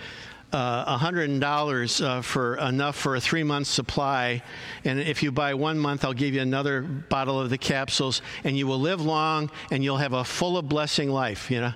uh, 0.52 0.98
$100 0.98 2.06
uh, 2.06 2.22
for 2.22 2.58
enough 2.58 2.96
for 2.96 3.16
a 3.16 3.22
three 3.22 3.44
month 3.44 3.68
supply. 3.68 4.42
And 4.84 5.00
if 5.00 5.22
you 5.22 5.32
buy 5.32 5.54
one 5.54 5.78
month, 5.78 6.04
I'll 6.04 6.14
give 6.14 6.34
you 6.34 6.42
another 6.42 6.82
bottle 6.82 7.40
of 7.40 7.50
the 7.50 7.58
capsules, 7.58 8.22
and 8.44 8.58
you 8.58 8.66
will 8.66 8.80
live 8.80 9.02
long 9.02 9.52
and 9.72 9.84
you'll 9.84 9.98
have 9.98 10.14
a 10.14 10.24
full 10.24 10.58
of 10.58 10.68
blessing 10.68 11.10
life, 11.10 11.52
you 11.52 11.62
know, 11.62 11.74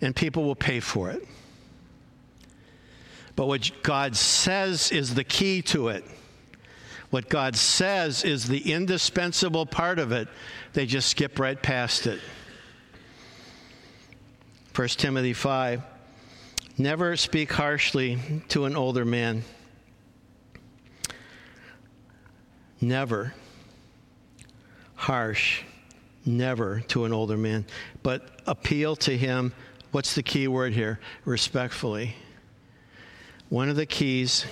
and 0.00 0.14
people 0.14 0.44
will 0.44 0.56
pay 0.56 0.80
for 0.80 1.10
it. 1.10 1.26
But 3.34 3.46
what 3.46 3.70
God 3.82 4.16
says 4.16 4.90
is 4.92 5.14
the 5.14 5.24
key 5.24 5.62
to 5.62 5.88
it. 5.88 6.04
What 7.10 7.28
God 7.28 7.54
says 7.54 8.24
is 8.24 8.46
the 8.46 8.72
indispensable 8.72 9.66
part 9.66 9.98
of 9.98 10.12
it. 10.12 10.28
They 10.72 10.86
just 10.86 11.08
skip 11.08 11.38
right 11.38 11.60
past 11.60 12.06
it. 12.06 12.20
1 14.74 14.88
Timothy 14.88 15.32
5. 15.32 15.82
Never 16.78 17.16
speak 17.16 17.52
harshly 17.52 18.18
to 18.48 18.66
an 18.66 18.76
older 18.76 19.06
man. 19.06 19.44
Never. 22.82 23.32
Harsh. 24.94 25.62
Never 26.26 26.80
to 26.88 27.06
an 27.06 27.14
older 27.14 27.38
man. 27.38 27.64
But 28.02 28.42
appeal 28.46 28.94
to 28.96 29.16
him. 29.16 29.54
What's 29.92 30.14
the 30.14 30.22
key 30.22 30.48
word 30.48 30.74
here? 30.74 31.00
Respectfully. 31.24 32.14
One 33.48 33.70
of 33.70 33.76
the 33.76 33.86
keys. 33.86 34.44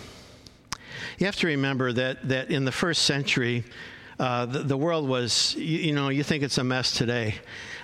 You 1.19 1.27
have 1.27 1.37
to 1.37 1.47
remember 1.49 1.93
that, 1.93 2.27
that 2.29 2.51
in 2.51 2.65
the 2.65 2.73
first 2.73 3.03
century, 3.03 3.65
uh, 4.19 4.47
the, 4.47 4.61
the, 4.61 4.77
world 4.77 5.09
was, 5.09 5.55
you, 5.57 5.79
you, 5.79 5.93
know, 5.93 6.09
you 6.09 6.23
think 6.23 6.43
it's 6.43 6.59
a 6.59 6.65
mess 6.65 6.93
today. 6.93 7.35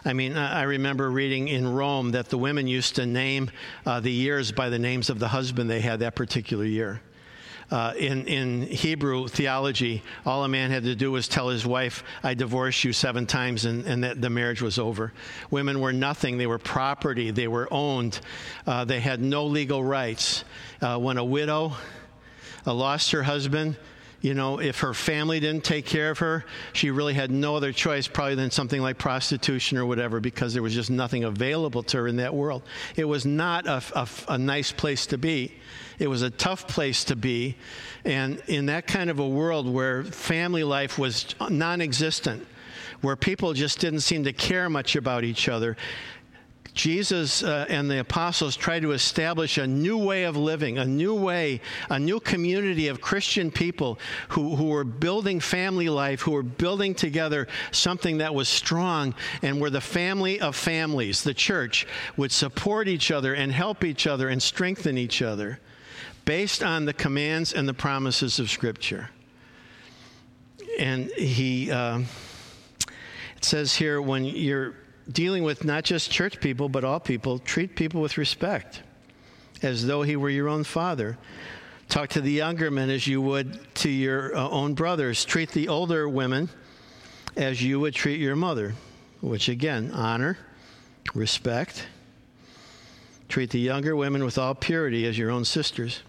I 0.04 0.12
mean, 0.12 0.36
I, 0.36 0.60
I 0.60 0.62
remember 0.62 1.10
reading 1.10 1.48
in 1.48 1.72
Rome 1.72 2.12
that 2.12 2.28
the 2.28 2.38
women 2.38 2.66
used 2.66 2.96
to 2.96 3.06
name 3.06 3.50
uh, 3.84 4.00
the 4.00 4.12
years 4.12 4.52
by 4.52 4.68
the 4.68 4.78
names 4.78 5.10
of 5.10 5.18
the 5.18 5.28
husband 5.28 5.68
they 5.68 5.80
had 5.80 6.00
that 6.00 6.14
particular 6.14 6.64
year. 6.64 7.00
Uh, 7.70 7.94
in, 7.96 8.26
in 8.26 8.62
Hebrew 8.62 9.28
theology, 9.28 10.02
all 10.26 10.42
a 10.42 10.48
man 10.48 10.72
had 10.72 10.82
to 10.84 10.96
do 10.96 11.12
was 11.12 11.28
tell 11.28 11.48
his 11.48 11.64
wife, 11.64 12.02
I 12.22 12.34
divorced 12.34 12.82
you 12.82 12.92
seven 12.92 13.26
times, 13.26 13.64
and, 13.64 13.86
and 13.86 14.02
that 14.02 14.20
the 14.20 14.30
marriage 14.30 14.60
was 14.60 14.76
over. 14.78 15.12
Women 15.52 15.80
were 15.80 15.92
nothing. 15.92 16.36
They 16.36 16.48
were 16.48 16.58
property. 16.58 17.30
They 17.30 17.46
were 17.46 17.68
owned. 17.70 18.20
Uh, 18.66 18.84
they 18.84 18.98
had 18.98 19.20
no 19.20 19.46
legal 19.46 19.84
rights. 19.84 20.44
Uh, 20.82 20.98
when 20.98 21.16
a 21.16 21.24
widow 21.24 21.74
uh, 22.66 22.74
lost 22.74 23.12
her 23.12 23.22
husband, 23.22 23.76
you 24.20 24.34
know, 24.34 24.60
if 24.60 24.80
her 24.80 24.92
family 24.92 25.40
didn't 25.40 25.64
take 25.64 25.86
care 25.86 26.10
of 26.10 26.18
her, 26.18 26.44
she 26.74 26.90
really 26.90 27.14
had 27.14 27.30
no 27.30 27.56
other 27.56 27.72
choice 27.72 28.06
probably 28.06 28.34
than 28.34 28.50
something 28.50 28.82
like 28.82 28.98
prostitution 28.98 29.78
or 29.78 29.86
whatever 29.86 30.20
because 30.20 30.52
there 30.52 30.62
was 30.62 30.74
just 30.74 30.90
nothing 30.90 31.24
available 31.24 31.82
to 31.84 31.98
her 31.98 32.06
in 32.06 32.16
that 32.16 32.34
world. 32.34 32.62
It 32.96 33.06
was 33.06 33.24
not 33.24 33.66
a, 33.66 33.82
a, 33.94 34.08
a 34.28 34.38
nice 34.38 34.72
place 34.72 35.06
to 35.06 35.18
be. 35.18 35.54
It 35.98 36.08
was 36.08 36.20
a 36.20 36.30
tough 36.30 36.68
place 36.68 37.04
to 37.04 37.16
be. 37.16 37.56
And 38.04 38.42
in 38.46 38.66
that 38.66 38.86
kind 38.86 39.08
of 39.08 39.18
a 39.20 39.28
world 39.28 39.66
where 39.66 40.04
family 40.04 40.64
life 40.64 40.98
was 40.98 41.34
non 41.48 41.80
existent, 41.80 42.46
where 43.00 43.16
people 43.16 43.54
just 43.54 43.78
didn't 43.78 44.00
seem 44.00 44.24
to 44.24 44.34
care 44.34 44.68
much 44.68 44.96
about 44.96 45.24
each 45.24 45.48
other, 45.48 45.78
Jesus 46.74 47.42
uh, 47.42 47.66
and 47.68 47.90
the 47.90 48.00
apostles 48.00 48.56
tried 48.56 48.82
to 48.82 48.92
establish 48.92 49.58
a 49.58 49.66
new 49.66 49.98
way 49.98 50.24
of 50.24 50.36
living, 50.36 50.78
a 50.78 50.84
new 50.84 51.14
way, 51.14 51.60
a 51.88 51.98
new 51.98 52.20
community 52.20 52.88
of 52.88 53.00
Christian 53.00 53.50
people 53.50 53.98
who, 54.30 54.56
who 54.56 54.66
were 54.66 54.84
building 54.84 55.40
family 55.40 55.88
life, 55.88 56.20
who 56.20 56.32
were 56.32 56.42
building 56.42 56.94
together 56.94 57.48
something 57.72 58.18
that 58.18 58.34
was 58.34 58.48
strong, 58.48 59.14
and 59.42 59.60
where 59.60 59.70
the 59.70 59.80
family 59.80 60.40
of 60.40 60.54
families, 60.54 61.22
the 61.22 61.34
church, 61.34 61.86
would 62.16 62.32
support 62.32 62.88
each 62.88 63.10
other 63.10 63.34
and 63.34 63.52
help 63.52 63.84
each 63.84 64.06
other 64.06 64.28
and 64.28 64.42
strengthen 64.42 64.96
each 64.96 65.22
other 65.22 65.58
based 66.24 66.62
on 66.62 66.84
the 66.84 66.92
commands 66.92 67.52
and 67.52 67.68
the 67.68 67.74
promises 67.74 68.38
of 68.38 68.48
Scripture. 68.50 69.10
And 70.78 71.10
he, 71.10 71.70
uh, 71.70 72.00
it 73.36 73.44
says 73.44 73.74
here, 73.74 74.00
when 74.00 74.24
you're 74.24 74.74
dealing 75.10 75.42
with 75.42 75.64
not 75.64 75.84
just 75.84 76.10
church 76.10 76.40
people, 76.40 76.68
but 76.68 76.84
all 76.84 77.00
people, 77.00 77.38
treat 77.38 77.76
people 77.76 78.00
with 78.00 78.18
respect 78.18 78.82
as 79.62 79.86
though 79.86 80.02
he 80.02 80.16
were 80.16 80.30
your 80.30 80.48
own 80.48 80.64
father. 80.64 81.18
Talk 81.88 82.10
to 82.10 82.20
the 82.20 82.30
younger 82.30 82.70
men 82.70 82.88
as 82.88 83.06
you 83.06 83.20
would 83.20 83.74
to 83.76 83.90
your 83.90 84.36
uh, 84.36 84.48
own 84.48 84.74
brothers. 84.74 85.24
Treat 85.24 85.50
the 85.50 85.68
older 85.68 86.08
women 86.08 86.48
as 87.36 87.62
you 87.62 87.80
would 87.80 87.94
treat 87.94 88.20
your 88.20 88.36
mother, 88.36 88.74
which 89.20 89.48
again, 89.48 89.90
honor, 89.92 90.38
respect. 91.14 91.86
Treat 93.28 93.50
the 93.50 93.58
younger 93.58 93.96
women 93.96 94.24
with 94.24 94.38
all 94.38 94.54
purity 94.54 95.06
as 95.06 95.18
your 95.18 95.30
own 95.30 95.44
sisters. 95.44 96.02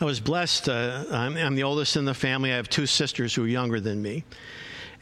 I 0.00 0.04
was 0.04 0.20
blessed. 0.20 0.68
Uh, 0.68 1.04
I'm, 1.10 1.36
I'm 1.36 1.54
the 1.54 1.62
oldest 1.62 1.96
in 1.96 2.04
the 2.04 2.14
family. 2.14 2.52
I 2.52 2.56
have 2.56 2.68
two 2.68 2.86
sisters 2.86 3.34
who 3.34 3.44
are 3.44 3.48
younger 3.48 3.80
than 3.80 4.02
me. 4.02 4.24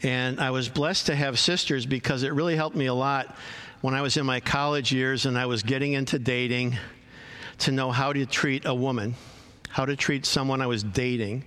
And 0.03 0.39
I 0.39 0.49
was 0.49 0.67
blessed 0.67 1.07
to 1.07 1.15
have 1.15 1.37
sisters 1.37 1.85
because 1.85 2.23
it 2.23 2.33
really 2.33 2.55
helped 2.55 2.75
me 2.75 2.87
a 2.87 2.93
lot 2.93 3.35
when 3.81 3.93
I 3.93 4.01
was 4.01 4.17
in 4.17 4.25
my 4.25 4.39
college 4.39 4.91
years 4.91 5.25
and 5.25 5.37
I 5.37 5.45
was 5.45 5.63
getting 5.63 5.93
into 5.93 6.17
dating 6.17 6.77
to 7.59 7.71
know 7.71 7.91
how 7.91 8.11
to 8.11 8.25
treat 8.25 8.65
a 8.65 8.73
woman, 8.73 9.15
how 9.69 9.85
to 9.85 9.95
treat 9.95 10.25
someone 10.25 10.61
I 10.61 10.67
was 10.67 10.83
dating. 10.83 11.43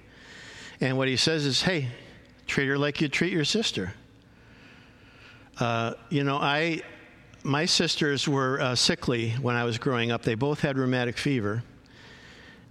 And 0.80 0.96
what 0.96 1.08
he 1.08 1.16
says 1.16 1.46
is, 1.46 1.62
hey, 1.62 1.88
treat 2.46 2.66
her 2.66 2.78
like 2.78 3.00
you 3.00 3.08
treat 3.08 3.32
your 3.32 3.44
sister. 3.44 3.92
Uh, 5.58 5.94
you 6.08 6.22
know, 6.24 6.36
I, 6.36 6.82
my 7.42 7.64
sisters 7.64 8.28
were 8.28 8.60
uh, 8.60 8.74
sickly 8.74 9.30
when 9.42 9.56
I 9.56 9.64
was 9.64 9.78
growing 9.78 10.12
up. 10.12 10.22
They 10.22 10.34
both 10.34 10.60
had 10.60 10.78
rheumatic 10.78 11.18
fever. 11.18 11.62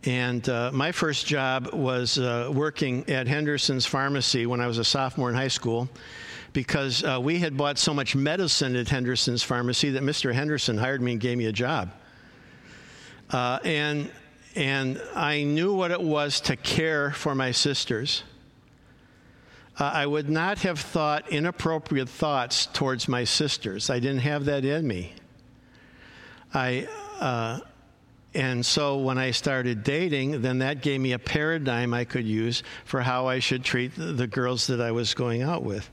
And 0.05 0.47
uh, 0.49 0.69
my 0.73 0.91
first 0.91 1.25
job 1.25 1.73
was 1.73 2.17
uh, 2.17 2.51
working 2.53 3.09
at 3.09 3.25
Henderson's 3.25 3.85
Pharmacy 3.85 4.45
when 4.45 4.59
I 4.59 4.67
was 4.67 4.77
a 4.77 4.83
sophomore 4.83 5.29
in 5.29 5.35
high 5.35 5.47
school 5.47 5.87
because 6.51 7.03
uh, 7.03 7.19
we 7.21 7.39
had 7.39 7.55
bought 7.55 7.77
so 7.77 7.93
much 7.93 8.13
medicine 8.13 8.75
at 8.75 8.89
Henderson's 8.89 9.43
Pharmacy 9.43 9.91
that 9.91 10.03
Mr. 10.03 10.33
Henderson 10.33 10.77
hired 10.77 11.01
me 11.01 11.13
and 11.13 11.21
gave 11.21 11.37
me 11.37 11.45
a 11.45 11.53
job. 11.53 11.91
Uh, 13.29 13.59
and, 13.63 14.11
and 14.55 15.01
I 15.15 15.43
knew 15.43 15.73
what 15.73 15.91
it 15.91 16.01
was 16.01 16.41
to 16.41 16.57
care 16.57 17.11
for 17.11 17.33
my 17.33 17.51
sisters. 17.51 18.23
Uh, 19.79 19.85
I 19.85 20.05
would 20.05 20.29
not 20.29 20.59
have 20.59 20.79
thought 20.79 21.29
inappropriate 21.29 22.09
thoughts 22.09 22.67
towards 22.67 23.07
my 23.07 23.23
sisters. 23.23 23.89
I 23.89 23.99
didn't 23.99 24.19
have 24.19 24.45
that 24.45 24.65
in 24.65 24.85
me. 24.85 25.13
I 26.53 26.87
uh, 27.19 27.61
and 28.35 28.65
so 28.65 28.97
when 28.97 29.17
I 29.17 29.31
started 29.31 29.83
dating, 29.83 30.41
then 30.41 30.59
that 30.59 30.81
gave 30.81 30.99
me 30.99 31.11
a 31.11 31.19
paradigm 31.19 31.93
I 31.93 32.03
could 32.03 32.25
use 32.25 32.63
for 32.83 33.01
how 33.01 33.27
I 33.27 33.39
should 33.39 33.63
treat 33.63 33.91
the 33.95 34.27
girls 34.27 34.67
that 34.67 34.81
I 34.81 34.91
was 34.91 35.13
going 35.13 35.43
out 35.43 35.63
with. 35.63 35.87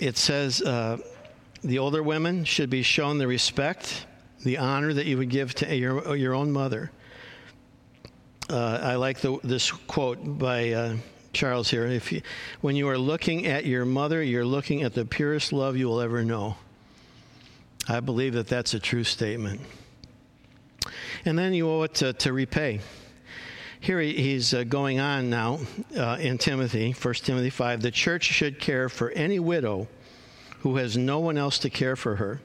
It 0.00 0.16
says 0.16 0.62
uh, 0.62 0.98
the 1.62 1.80
older 1.80 2.02
women 2.02 2.44
should 2.44 2.70
be 2.70 2.82
shown 2.82 3.18
the 3.18 3.26
respect, 3.26 4.06
the 4.44 4.58
honor 4.58 4.92
that 4.92 5.06
you 5.06 5.18
would 5.18 5.30
give 5.30 5.54
to 5.56 5.74
your, 5.74 6.14
your 6.14 6.34
own 6.34 6.52
mother. 6.52 6.92
Uh, 8.48 8.78
I 8.82 8.94
like 8.94 9.20
the, 9.20 9.38
this 9.42 9.72
quote 9.72 10.38
by 10.38 10.70
uh, 10.70 10.96
Charles 11.32 11.68
here. 11.68 11.86
If 11.86 12.12
you, 12.12 12.22
when 12.60 12.76
you 12.76 12.88
are 12.88 12.98
looking 12.98 13.46
at 13.46 13.64
your 13.66 13.84
mother, 13.84 14.22
you're 14.22 14.44
looking 14.44 14.82
at 14.82 14.94
the 14.94 15.04
purest 15.04 15.52
love 15.52 15.76
you 15.76 15.88
will 15.88 16.00
ever 16.00 16.24
know. 16.24 16.56
I 17.88 17.98
believe 17.98 18.34
that 18.34 18.46
that's 18.46 18.74
a 18.74 18.78
true 18.78 19.02
statement 19.02 19.60
and 21.24 21.38
then 21.38 21.54
you 21.54 21.68
owe 21.68 21.82
it 21.82 21.94
to, 21.94 22.12
to 22.14 22.32
repay. 22.32 22.80
Here 23.80 24.00
he's 24.00 24.54
uh, 24.54 24.64
going 24.64 25.00
on 25.00 25.28
now 25.28 25.58
uh, 25.96 26.16
in 26.20 26.38
Timothy, 26.38 26.92
1 26.92 27.14
Timothy 27.14 27.50
5. 27.50 27.82
The 27.82 27.90
church 27.90 28.24
should 28.24 28.60
care 28.60 28.88
for 28.88 29.10
any 29.10 29.40
widow 29.40 29.88
who 30.60 30.76
has 30.76 30.96
no 30.96 31.18
one 31.18 31.36
else 31.36 31.58
to 31.60 31.70
care 31.70 31.96
for 31.96 32.16
her. 32.16 32.40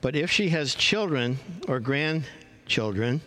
But 0.00 0.14
if 0.14 0.30
she 0.30 0.50
has 0.50 0.74
children 0.74 1.38
or 1.66 1.80
grandchildren, 1.80 3.22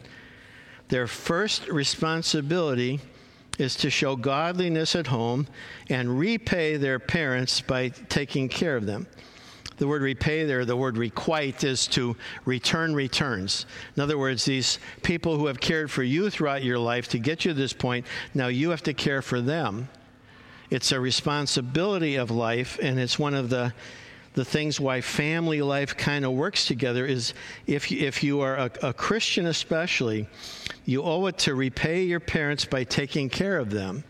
their 0.87 1.07
first 1.07 1.67
responsibility 1.67 3.01
is 3.57 3.75
to 3.75 3.89
show 3.89 4.15
godliness 4.15 4.95
at 4.95 5.07
home 5.07 5.47
and 5.89 6.17
repay 6.17 6.77
their 6.77 6.99
parents 6.99 7.59
by 7.59 7.89
taking 7.89 8.47
care 8.47 8.77
of 8.77 8.85
them. 8.85 9.07
The 9.79 9.87
word 9.87 10.01
repay 10.01 10.43
there, 10.43 10.65
the 10.65 10.75
word 10.75 10.97
requite, 10.97 11.63
is 11.63 11.87
to 11.87 12.15
return 12.45 12.93
returns. 12.93 13.65
In 13.95 14.03
other 14.03 14.17
words, 14.17 14.45
these 14.45 14.77
people 15.03 15.37
who 15.37 15.47
have 15.47 15.59
cared 15.59 15.89
for 15.89 16.03
you 16.03 16.29
throughout 16.29 16.63
your 16.63 16.77
life 16.77 17.07
to 17.09 17.17
get 17.17 17.45
you 17.45 17.53
to 17.53 17.57
this 17.57 17.73
point, 17.73 18.05
now 18.33 18.47
you 18.47 18.69
have 18.69 18.83
to 18.83 18.93
care 18.93 19.21
for 19.21 19.39
them. 19.39 19.87
It's 20.69 20.91
a 20.91 20.99
responsibility 20.99 22.17
of 22.17 22.29
life, 22.29 22.77
and 22.81 22.99
it's 22.99 23.17
one 23.17 23.33
of 23.33 23.49
the 23.49 23.73
the 24.35 24.45
things 24.45 24.79
why 24.79 25.01
family 25.01 25.61
life 25.61 25.97
kind 25.97 26.23
of 26.23 26.31
works 26.31 26.65
together 26.65 27.05
is 27.05 27.33
if 27.65 27.91
you, 27.91 28.05
if 28.05 28.23
you 28.23 28.41
are 28.41 28.55
a, 28.55 28.71
a 28.83 28.93
Christian, 28.93 29.47
especially, 29.47 30.27
you 30.85 31.01
owe 31.01 31.25
it 31.25 31.37
to 31.39 31.55
repay 31.55 32.03
your 32.03 32.19
parents 32.19 32.63
by 32.63 32.83
taking 32.83 33.27
care 33.27 33.57
of 33.57 33.71
them. 33.71 34.03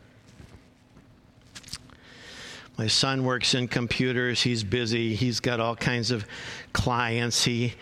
My 2.79 2.87
son 2.87 3.25
works 3.25 3.55
in 3.55 3.67
computers. 3.67 4.41
He's 4.41 4.63
busy. 4.63 5.13
He's 5.13 5.41
got 5.41 5.59
all 5.59 5.75
kinds 5.75 6.11
of 6.11 6.25
clients. 6.71 7.43
He 7.43 7.73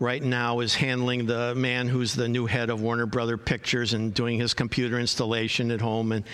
right 0.00 0.20
now 0.20 0.58
is 0.58 0.74
handling 0.74 1.26
the 1.26 1.54
man 1.54 1.86
who's 1.86 2.12
the 2.12 2.28
new 2.28 2.46
head 2.46 2.68
of 2.68 2.82
Warner 2.82 3.06
Brother 3.06 3.38
Pictures 3.38 3.92
and 3.92 4.12
doing 4.12 4.40
his 4.40 4.52
computer 4.52 4.98
installation 4.98 5.70
at 5.70 5.80
home. 5.80 6.10
And 6.10 6.24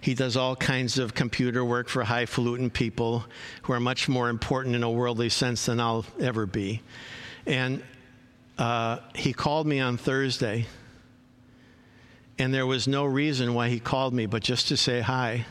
he 0.00 0.14
does 0.14 0.36
all 0.36 0.54
kinds 0.54 0.96
of 0.96 1.12
computer 1.12 1.64
work 1.64 1.88
for 1.88 2.04
highfalutin 2.04 2.70
people 2.70 3.24
who 3.62 3.72
are 3.72 3.80
much 3.80 4.08
more 4.08 4.28
important 4.28 4.76
in 4.76 4.84
a 4.84 4.90
worldly 4.90 5.28
sense 5.28 5.66
than 5.66 5.80
I'll 5.80 6.06
ever 6.20 6.46
be. 6.46 6.82
And 7.46 7.82
uh, 8.58 8.98
he 9.16 9.32
called 9.32 9.66
me 9.66 9.80
on 9.80 9.96
Thursday, 9.96 10.66
and 12.38 12.54
there 12.54 12.64
was 12.64 12.86
no 12.86 13.04
reason 13.04 13.54
why 13.54 13.70
he 13.70 13.80
called 13.80 14.14
me 14.14 14.26
but 14.26 14.44
just 14.44 14.68
to 14.68 14.76
say 14.76 15.00
hi. 15.00 15.46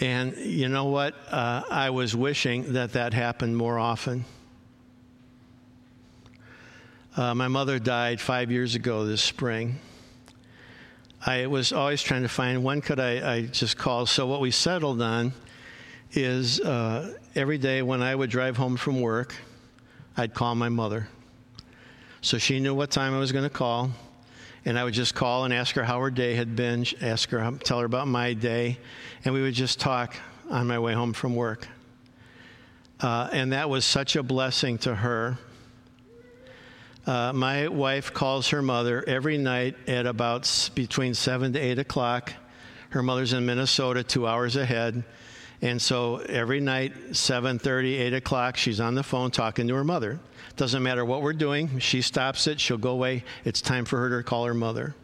And 0.00 0.36
you 0.36 0.68
know 0.68 0.84
what? 0.84 1.14
Uh, 1.28 1.62
I 1.68 1.90
was 1.90 2.14
wishing 2.14 2.74
that 2.74 2.92
that 2.92 3.12
happened 3.12 3.56
more 3.56 3.78
often. 3.78 4.24
Uh, 7.16 7.34
my 7.34 7.48
mother 7.48 7.80
died 7.80 8.20
five 8.20 8.52
years 8.52 8.76
ago 8.76 9.04
this 9.04 9.22
spring. 9.22 9.80
I 11.26 11.46
was 11.46 11.72
always 11.72 12.00
trying 12.00 12.22
to 12.22 12.28
find 12.28 12.62
when 12.62 12.80
could 12.80 13.00
I, 13.00 13.34
I 13.34 13.42
just 13.46 13.76
call. 13.76 14.06
So 14.06 14.26
what 14.26 14.40
we 14.40 14.52
settled 14.52 15.02
on 15.02 15.32
is 16.12 16.60
uh, 16.60 17.16
every 17.34 17.58
day 17.58 17.82
when 17.82 18.02
I 18.02 18.14
would 18.14 18.30
drive 18.30 18.56
home 18.56 18.76
from 18.76 19.00
work, 19.00 19.34
I'd 20.16 20.32
call 20.32 20.54
my 20.54 20.68
mother. 20.68 21.08
So 22.20 22.38
she 22.38 22.60
knew 22.60 22.72
what 22.72 22.92
time 22.92 23.14
I 23.14 23.18
was 23.18 23.32
going 23.32 23.44
to 23.44 23.50
call, 23.50 23.90
and 24.68 24.78
I 24.78 24.84
would 24.84 24.94
just 24.94 25.14
call 25.14 25.44
and 25.44 25.54
ask 25.54 25.74
her 25.76 25.82
how 25.82 25.98
her 26.00 26.10
day 26.10 26.34
had 26.34 26.54
been, 26.54 26.84
ask 27.00 27.30
her, 27.30 27.58
tell 27.64 27.80
her 27.80 27.86
about 27.86 28.06
my 28.06 28.34
day, 28.34 28.78
and 29.24 29.32
we 29.32 29.40
would 29.40 29.54
just 29.54 29.80
talk 29.80 30.14
on 30.50 30.66
my 30.66 30.78
way 30.78 30.92
home 30.92 31.14
from 31.14 31.34
work. 31.34 31.66
Uh, 33.00 33.28
and 33.32 33.52
that 33.52 33.70
was 33.70 33.84
such 33.84 34.14
a 34.16 34.22
blessing 34.22 34.76
to 34.78 34.94
her 34.94 35.38
uh, 37.08 37.32
my 37.32 37.68
wife 37.68 38.12
calls 38.12 38.50
her 38.50 38.60
mother 38.60 39.02
every 39.06 39.38
night 39.38 39.74
at 39.86 40.04
about 40.04 40.70
between 40.74 41.14
7 41.14 41.54
to 41.54 41.58
8 41.58 41.78
o'clock. 41.78 42.34
Her 42.90 43.02
mother's 43.02 43.32
in 43.32 43.46
Minnesota, 43.46 44.02
two 44.02 44.26
hours 44.26 44.56
ahead. 44.56 45.02
And 45.62 45.80
so 45.80 46.18
every 46.18 46.60
night, 46.60 47.12
7:30, 47.12 47.98
8 47.98 48.12
o'clock, 48.12 48.58
she's 48.58 48.78
on 48.78 48.94
the 48.94 49.02
phone 49.02 49.30
talking 49.30 49.68
to 49.68 49.74
her 49.74 49.84
mother. 49.84 50.20
Doesn't 50.58 50.82
matter 50.82 51.04
what 51.04 51.22
we're 51.22 51.34
doing. 51.34 51.78
She 51.78 52.02
stops 52.02 52.48
it. 52.48 52.58
She'll 52.58 52.78
go 52.78 52.90
away. 52.90 53.22
It's 53.44 53.60
time 53.60 53.84
for 53.84 53.96
her 54.00 54.18
to 54.18 54.24
call 54.24 54.44
her 54.44 54.54
mother. 54.54 54.96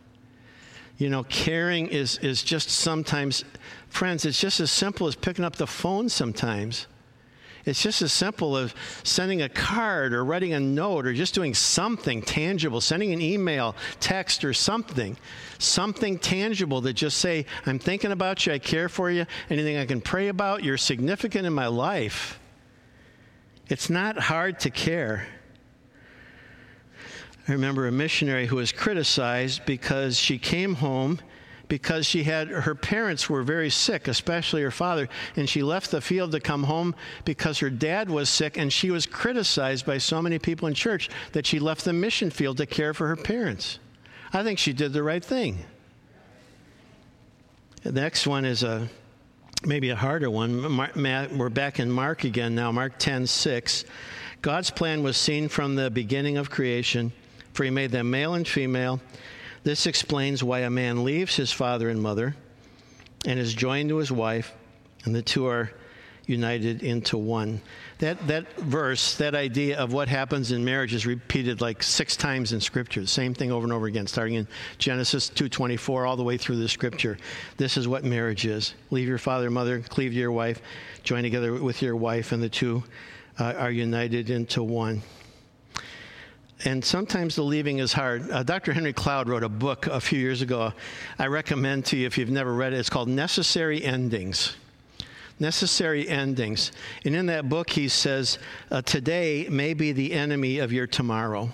You 0.99 1.09
know, 1.09 1.23
caring 1.23 1.87
is, 1.87 2.19
is 2.19 2.43
just 2.43 2.71
sometimes, 2.71 3.45
friends, 3.89 4.25
it's 4.25 4.41
just 4.41 4.59
as 4.59 4.73
simple 4.73 5.07
as 5.07 5.15
picking 5.15 5.45
up 5.45 5.55
the 5.55 5.69
phone 5.69 6.09
sometimes. 6.09 6.89
It's 7.65 7.81
just 7.81 8.03
as 8.03 8.13
simple 8.13 8.57
as 8.57 8.75
sending 9.05 9.43
a 9.43 9.49
card 9.49 10.13
or 10.13 10.25
writing 10.25 10.55
a 10.55 10.61
note 10.61 11.07
or 11.07 11.15
just 11.15 11.35
doing 11.35 11.55
something 11.55 12.21
tangible, 12.21 12.81
sending 12.81 13.13
an 13.13 13.21
email, 13.21 13.77
text, 14.01 14.45
or 14.45 14.55
something. 14.55 15.17
Something 15.59 16.19
tangible 16.19 16.81
that 16.81 16.95
just 16.95 17.19
say, 17.19 17.47
I'm 17.65 17.79
thinking 17.79 18.11
about 18.11 18.45
you, 18.45 18.53
I 18.53 18.59
care 18.59 18.89
for 18.89 19.09
you, 19.09 19.25
anything 19.51 19.77
I 19.77 19.87
can 19.87 20.01
pray 20.01 20.27
about, 20.27 20.65
you're 20.65 20.77
significant 20.77 21.47
in 21.47 21.53
my 21.53 21.69
life. 21.69 22.41
It's 23.69 23.89
not 23.89 24.19
hard 24.19 24.59
to 24.61 24.71
care. 24.71 25.29
I 27.47 27.53
remember 27.53 27.87
a 27.87 27.93
missionary 27.93 28.47
who 28.47 28.57
was 28.57 28.73
criticized 28.73 29.67
because 29.67 30.19
she 30.19 30.39
came 30.39 30.75
home 30.77 31.21
because 31.69 32.07
she 32.07 32.25
had 32.25 32.49
her 32.49 32.75
parents 32.75 33.29
were 33.29 33.43
very 33.43 33.71
sick, 33.71 34.07
especially 34.09 34.63
her 34.63 34.71
father, 34.71 35.09
and 35.37 35.49
she 35.49 35.63
left 35.63 35.91
the 35.91 36.01
field 36.01 36.33
to 36.33 36.41
come 36.41 36.63
home 36.63 36.95
because 37.25 37.59
her 37.59 37.71
dad 37.71 38.11
was 38.11 38.29
sick, 38.29 38.57
and 38.57 38.73
she 38.73 38.91
was 38.91 39.07
criticized 39.07 39.87
by 39.87 39.99
so 39.99 40.21
many 40.21 40.39
people 40.39 40.69
in 40.69 40.75
church 40.75 41.11
that 41.33 41.47
she 41.47 41.59
left 41.59 41.85
the 41.85 41.93
mission 41.93 42.31
field 42.31 42.59
to 42.59 42.67
care 42.67 42.95
for 42.95 43.09
her 43.09 43.17
parents. 43.17 43.79
I 44.33 44.43
think 44.43 44.59
she 44.59 44.73
did 44.73 44.93
the 44.93 45.03
right 45.03 45.25
thing. 45.25 45.59
The 47.83 47.93
next 47.93 48.27
one 48.27 48.45
is 48.45 48.63
a 48.63 48.89
maybe 49.65 49.91
a 49.91 49.97
harder 49.97 50.31
one. 50.31 50.77
we're 51.37 51.49
back 51.49 51.81
in 51.81 51.91
Mark 51.91 52.25
again 52.25 52.55
now, 52.55 52.73
Mark 52.73 52.99
10 52.99 53.27
6. 53.27 53.85
God's 54.43 54.71
plan 54.71 55.03
was 55.03 55.17
seen 55.17 55.49
from 55.49 55.75
the 55.75 55.91
beginning 55.91 56.37
of 56.37 56.51
creation, 56.51 57.13
for 57.55 57.65
he 57.65 57.71
made 57.71 57.91
them 57.91 58.11
male 58.11 58.35
and 58.35 58.47
female. 58.47 59.01
This 59.63 59.87
explains 59.87 60.45
why 60.45 60.61
a 60.61 60.71
man 60.71 61.05
leaves 61.05 61.37
his 61.37 61.51
father 61.51 61.89
and 61.89 62.03
mother 62.03 62.37
and 63.25 63.39
is 63.39 63.55
joined 63.55 63.89
to 63.89 63.97
his 63.97 64.13
wife, 64.13 64.53
and 65.05 65.15
the 65.15 65.23
two 65.23 65.47
are 65.47 65.71
united 66.27 66.83
into 66.83 67.17
one. 67.17 67.61
That, 67.99 68.27
that 68.27 68.57
verse, 68.57 69.15
that 69.17 69.35
idea 69.35 69.79
of 69.79 69.93
what 69.93 70.09
happens 70.09 70.53
in 70.53 70.65
marriage 70.65 70.93
is 70.93 71.07
repeated 71.07 71.61
like 71.61 71.83
six 71.83 72.17
times 72.17 72.53
in 72.53 72.61
Scripture. 72.61 73.01
The 73.01 73.07
same 73.07 73.35
thing 73.35 73.53
over 73.53 73.65
and 73.65 73.73
over 73.73 73.87
again, 73.87 74.07
starting 74.07 74.35
in 74.35 74.49
Genesis 74.79 75.31
2.24 75.31 76.07
all 76.07 76.17
the 76.17 76.23
way 76.23 76.37
through 76.37 76.57
the 76.57 76.69
Scripture. 76.69 77.17
This 77.57 77.77
is 77.77 77.87
what 77.87 78.05
marriage 78.05 78.47
is. 78.47 78.75
Leave 78.91 79.09
your 79.09 79.19
father 79.19 79.47
and 79.47 79.55
mother, 79.55 79.81
cleave 79.81 80.13
to 80.13 80.19
your 80.19 80.33
wife, 80.33 80.61
join 81.03 81.23
together 81.23 81.55
with 81.55 81.81
your 81.81 81.97
wife, 81.97 82.33
and 82.33 82.43
the 82.43 82.49
two 82.49 82.83
uh, 83.39 83.55
are 83.57 83.71
united 83.71 84.31
into 84.31 84.63
one 84.63 85.03
and 86.63 86.85
sometimes 86.85 87.35
the 87.35 87.43
leaving 87.43 87.79
is 87.79 87.93
hard. 87.93 88.31
Uh, 88.31 88.43
Dr. 88.43 88.73
Henry 88.73 88.93
Cloud 88.93 89.29
wrote 89.29 89.43
a 89.43 89.49
book 89.49 89.87
a 89.87 90.01
few 90.01 90.19
years 90.19 90.41
ago. 90.41 90.73
I 91.19 91.27
recommend 91.27 91.87
to 91.87 91.97
you 91.97 92.07
if 92.07 92.17
you've 92.17 92.31
never 92.31 92.55
read 92.55 92.73
it. 92.73 92.79
It's 92.79 92.89
called 92.89 93.09
Necessary 93.09 93.83
Endings. 93.83 94.57
Necessary 95.41 96.09
Endings. 96.09 96.71
And 97.05 97.15
in 97.17 97.27
that 97.27 97.49
book, 97.49 97.71
he 97.71 97.89
says, 97.89 98.39
uh, 98.71 98.83
Today 98.83 99.49
may 99.51 99.75
be 99.75 99.93
the 99.93 100.13
enemy 100.13 100.59
of 100.59 100.73
your 100.73 100.87
tomorrow. 100.87 101.51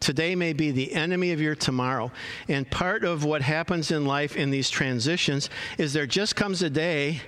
Today 0.00 0.34
may 0.34 0.52
be 0.52 0.72
the 0.72 0.92
enemy 0.92 1.32
of 1.32 1.40
your 1.40 1.54
tomorrow. 1.54 2.10
And 2.48 2.68
part 2.70 3.04
of 3.04 3.24
what 3.24 3.42
happens 3.42 3.90
in 3.90 4.04
life 4.04 4.36
in 4.36 4.50
these 4.50 4.68
transitions 4.68 5.50
is 5.78 5.92
there 5.92 6.06
just 6.06 6.36
comes 6.36 6.62
a 6.62 6.70
day 6.70 7.22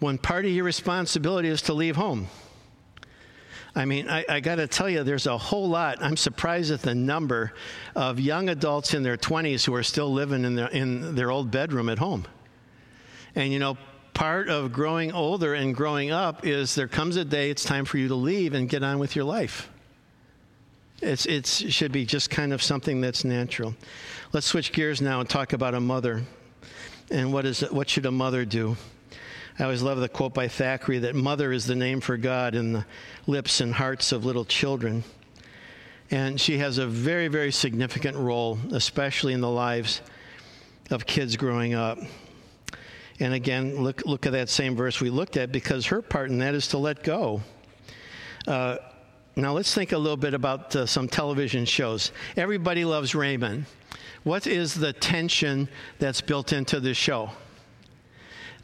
when 0.00 0.18
part 0.18 0.44
of 0.44 0.50
your 0.50 0.64
responsibility 0.64 1.48
is 1.48 1.62
to 1.62 1.72
leave 1.72 1.96
home. 1.96 2.28
I 3.76 3.84
mean, 3.86 4.08
I, 4.08 4.24
I 4.28 4.40
got 4.40 4.56
to 4.56 4.68
tell 4.68 4.88
you, 4.88 5.02
there's 5.02 5.26
a 5.26 5.36
whole 5.36 5.68
lot. 5.68 5.98
I'm 6.00 6.16
surprised 6.16 6.70
at 6.70 6.82
the 6.82 6.94
number 6.94 7.52
of 7.96 8.20
young 8.20 8.48
adults 8.48 8.94
in 8.94 9.02
their 9.02 9.16
20s 9.16 9.64
who 9.64 9.74
are 9.74 9.82
still 9.82 10.12
living 10.12 10.44
in 10.44 10.54
their, 10.54 10.68
in 10.68 11.16
their 11.16 11.30
old 11.30 11.50
bedroom 11.50 11.88
at 11.88 11.98
home. 11.98 12.24
And, 13.34 13.52
you 13.52 13.58
know, 13.58 13.76
part 14.12 14.48
of 14.48 14.72
growing 14.72 15.12
older 15.12 15.54
and 15.54 15.74
growing 15.74 16.12
up 16.12 16.46
is 16.46 16.76
there 16.76 16.86
comes 16.86 17.16
a 17.16 17.24
day 17.24 17.50
it's 17.50 17.64
time 17.64 17.84
for 17.84 17.98
you 17.98 18.06
to 18.08 18.14
leave 18.14 18.54
and 18.54 18.68
get 18.68 18.84
on 18.84 19.00
with 19.00 19.16
your 19.16 19.24
life. 19.24 19.68
It's, 21.02 21.26
it's, 21.26 21.60
it 21.60 21.72
should 21.72 21.90
be 21.90 22.06
just 22.06 22.30
kind 22.30 22.52
of 22.52 22.62
something 22.62 23.00
that's 23.00 23.24
natural. 23.24 23.74
Let's 24.32 24.46
switch 24.46 24.72
gears 24.72 25.02
now 25.02 25.18
and 25.18 25.28
talk 25.28 25.52
about 25.52 25.74
a 25.74 25.80
mother. 25.80 26.22
And 27.10 27.32
what, 27.32 27.44
is, 27.44 27.60
what 27.60 27.90
should 27.90 28.06
a 28.06 28.12
mother 28.12 28.44
do? 28.44 28.76
I 29.56 29.62
always 29.62 29.82
love 29.82 29.98
the 29.98 30.08
quote 30.08 30.34
by 30.34 30.48
Thackeray 30.48 30.98
that 31.00 31.14
mother 31.14 31.52
is 31.52 31.64
the 31.64 31.76
name 31.76 32.00
for 32.00 32.16
God 32.16 32.56
in 32.56 32.72
the 32.72 32.84
lips 33.28 33.60
and 33.60 33.72
hearts 33.72 34.10
of 34.10 34.24
little 34.24 34.44
children. 34.44 35.04
And 36.10 36.40
she 36.40 36.58
has 36.58 36.78
a 36.78 36.86
very, 36.88 37.28
very 37.28 37.52
significant 37.52 38.16
role, 38.16 38.58
especially 38.72 39.32
in 39.32 39.40
the 39.40 39.50
lives 39.50 40.00
of 40.90 41.06
kids 41.06 41.36
growing 41.36 41.72
up. 41.72 41.98
And 43.20 43.32
again, 43.32 43.76
look, 43.76 44.04
look 44.04 44.26
at 44.26 44.32
that 44.32 44.48
same 44.48 44.74
verse 44.74 45.00
we 45.00 45.08
looked 45.08 45.36
at 45.36 45.52
because 45.52 45.86
her 45.86 46.02
part 46.02 46.30
in 46.30 46.38
that 46.38 46.54
is 46.54 46.66
to 46.68 46.78
let 46.78 47.04
go. 47.04 47.40
Uh, 48.48 48.78
now, 49.36 49.52
let's 49.52 49.72
think 49.72 49.92
a 49.92 49.98
little 49.98 50.16
bit 50.16 50.34
about 50.34 50.74
uh, 50.74 50.84
some 50.84 51.06
television 51.06 51.64
shows. 51.64 52.10
Everybody 52.36 52.84
loves 52.84 53.14
Raymond. 53.14 53.66
What 54.24 54.48
is 54.48 54.74
the 54.74 54.92
tension 54.92 55.68
that's 56.00 56.20
built 56.20 56.52
into 56.52 56.80
the 56.80 56.94
show? 56.94 57.30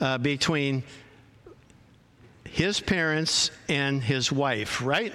Uh, 0.00 0.18
between 0.18 0.82
his 2.44 2.80
parents 2.80 3.50
and 3.68 4.02
his 4.02 4.32
wife, 4.32 4.82
right? 4.82 5.12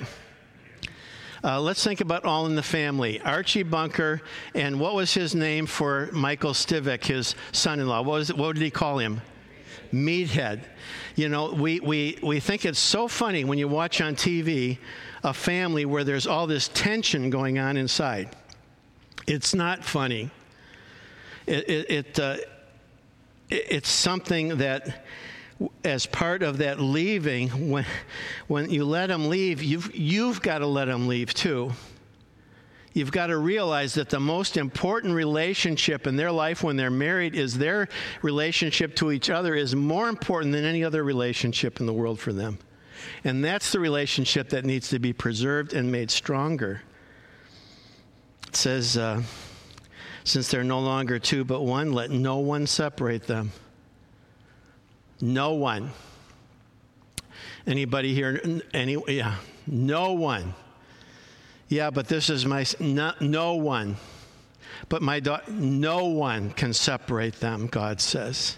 Uh, 1.43 1.61
let's 1.61 1.83
think 1.83 2.01
about 2.01 2.25
all 2.25 2.47
in 2.47 2.55
the 2.55 2.63
family. 2.63 3.21
Archie 3.21 3.63
Bunker, 3.63 4.21
and 4.55 4.79
what 4.79 4.95
was 4.95 5.13
his 5.13 5.35
name 5.35 5.67
for 5.67 6.09
Michael 6.11 6.53
Stivic, 6.53 7.03
his 7.03 7.35
son 7.51 7.79
in 7.79 7.87
law? 7.87 8.01
What, 8.01 8.13
was 8.13 8.29
it, 8.31 8.37
what 8.37 8.55
did 8.55 8.63
he 8.63 8.71
call 8.71 8.97
him? 8.97 9.21
Meathead. 9.93 10.63
You 11.15 11.29
know, 11.29 11.51
we, 11.51 11.79
we, 11.81 12.17
we 12.23 12.39
think 12.39 12.65
it's 12.65 12.79
so 12.79 13.07
funny 13.07 13.43
when 13.43 13.59
you 13.59 13.67
watch 13.67 14.01
on 14.01 14.15
TV 14.15 14.79
a 15.23 15.33
family 15.33 15.85
where 15.85 16.03
there's 16.03 16.25
all 16.25 16.47
this 16.47 16.67
tension 16.69 17.29
going 17.29 17.59
on 17.59 17.77
inside. 17.77 18.35
It's 19.27 19.53
not 19.53 19.83
funny. 19.83 20.31
It, 21.45 21.69
it, 21.69 21.91
it 21.91 22.19
uh, 22.19 22.37
it's 23.49 23.89
something 23.89 24.57
that 24.57 25.05
as 25.83 26.05
part 26.05 26.43
of 26.43 26.57
that 26.57 26.79
leaving 26.79 27.69
when 27.69 27.85
when 28.47 28.69
you 28.69 28.83
let 28.83 29.07
them 29.07 29.29
leave 29.29 29.63
you've 29.63 29.95
you've 29.95 30.41
got 30.41 30.59
to 30.59 30.67
let 30.67 30.85
them 30.85 31.07
leave 31.07 31.33
too. 31.33 31.71
You've 32.93 33.11
got 33.11 33.27
to 33.27 33.37
realize 33.37 33.95
that 33.95 34.09
the 34.09 34.21
most 34.21 34.55
important 34.55 35.15
relationship 35.15 36.07
in 36.07 36.15
their 36.15 36.31
life 36.31 36.63
when 36.63 36.77
they're 36.77 36.89
married 36.89 37.35
is 37.35 37.57
their 37.57 37.89
relationship 38.21 38.95
to 38.95 39.11
each 39.11 39.29
other 39.29 39.53
is 39.53 39.75
more 39.75 40.07
important 40.07 40.53
than 40.53 40.63
any 40.63 40.81
other 40.81 41.03
relationship 41.03 41.81
in 41.81 41.87
the 41.87 41.93
world 41.93 42.21
for 42.21 42.31
them. 42.31 42.57
And 43.25 43.43
that's 43.43 43.73
the 43.73 43.81
relationship 43.81 44.47
that 44.49 44.63
needs 44.63 44.87
to 44.89 44.99
be 44.99 45.11
preserved 45.11 45.73
and 45.73 45.91
made 45.91 46.09
stronger. 46.09 46.83
It 48.47 48.55
says 48.55 48.95
uh, 48.95 49.23
since 50.25 50.49
they're 50.49 50.63
no 50.63 50.79
longer 50.79 51.19
two 51.19 51.45
but 51.45 51.61
one, 51.61 51.93
let 51.93 52.11
no 52.11 52.39
one 52.39 52.67
separate 52.67 53.27
them. 53.27 53.51
No 55.21 55.53
one. 55.53 55.91
Anybody 57.65 58.13
here? 58.13 58.61
Any? 58.73 59.01
Yeah. 59.07 59.35
No 59.65 60.13
one. 60.13 60.53
Yeah, 61.69 61.89
but 61.91 62.07
this 62.07 62.29
is 62.29 62.45
my. 62.45 62.65
No, 62.79 63.13
no 63.21 63.55
one. 63.55 63.97
But 64.89 65.01
my 65.01 65.19
daughter, 65.19 65.51
no 65.51 66.05
one 66.05 66.51
can 66.51 66.73
separate 66.73 67.39
them, 67.39 67.67
God 67.67 68.01
says. 68.01 68.57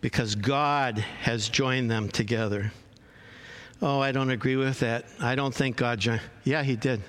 Because 0.00 0.34
God 0.34 0.98
has 0.98 1.48
joined 1.48 1.90
them 1.90 2.08
together. 2.08 2.72
Oh, 3.82 4.00
I 4.00 4.12
don't 4.12 4.30
agree 4.30 4.56
with 4.56 4.80
that. 4.80 5.06
I 5.20 5.34
don't 5.34 5.54
think 5.54 5.76
God 5.76 5.98
joined. 5.98 6.20
Yeah, 6.44 6.62
He 6.62 6.76
did. 6.76 7.02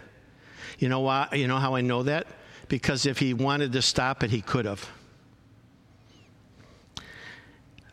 You 0.78 0.90
know 0.90 1.00
why? 1.02 1.28
You 1.34 1.48
know 1.48 1.58
how 1.58 1.76
I 1.76 1.82
know 1.82 2.04
that? 2.04 2.28
Because 2.68 3.06
if 3.06 3.20
he 3.20 3.34
wanted 3.34 3.72
to 3.74 3.82
stop 3.82 4.24
it, 4.24 4.30
he 4.30 4.42
could 4.42 4.66
have. 4.66 4.88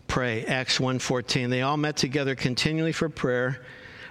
Pray. 0.07 0.45
Acts 0.45 0.79
1:14. 0.79 1.51
They 1.51 1.63
all 1.63 1.77
met 1.77 1.97
together 1.97 2.35
continually 2.35 2.93
for 2.93 3.09
prayer, 3.09 3.65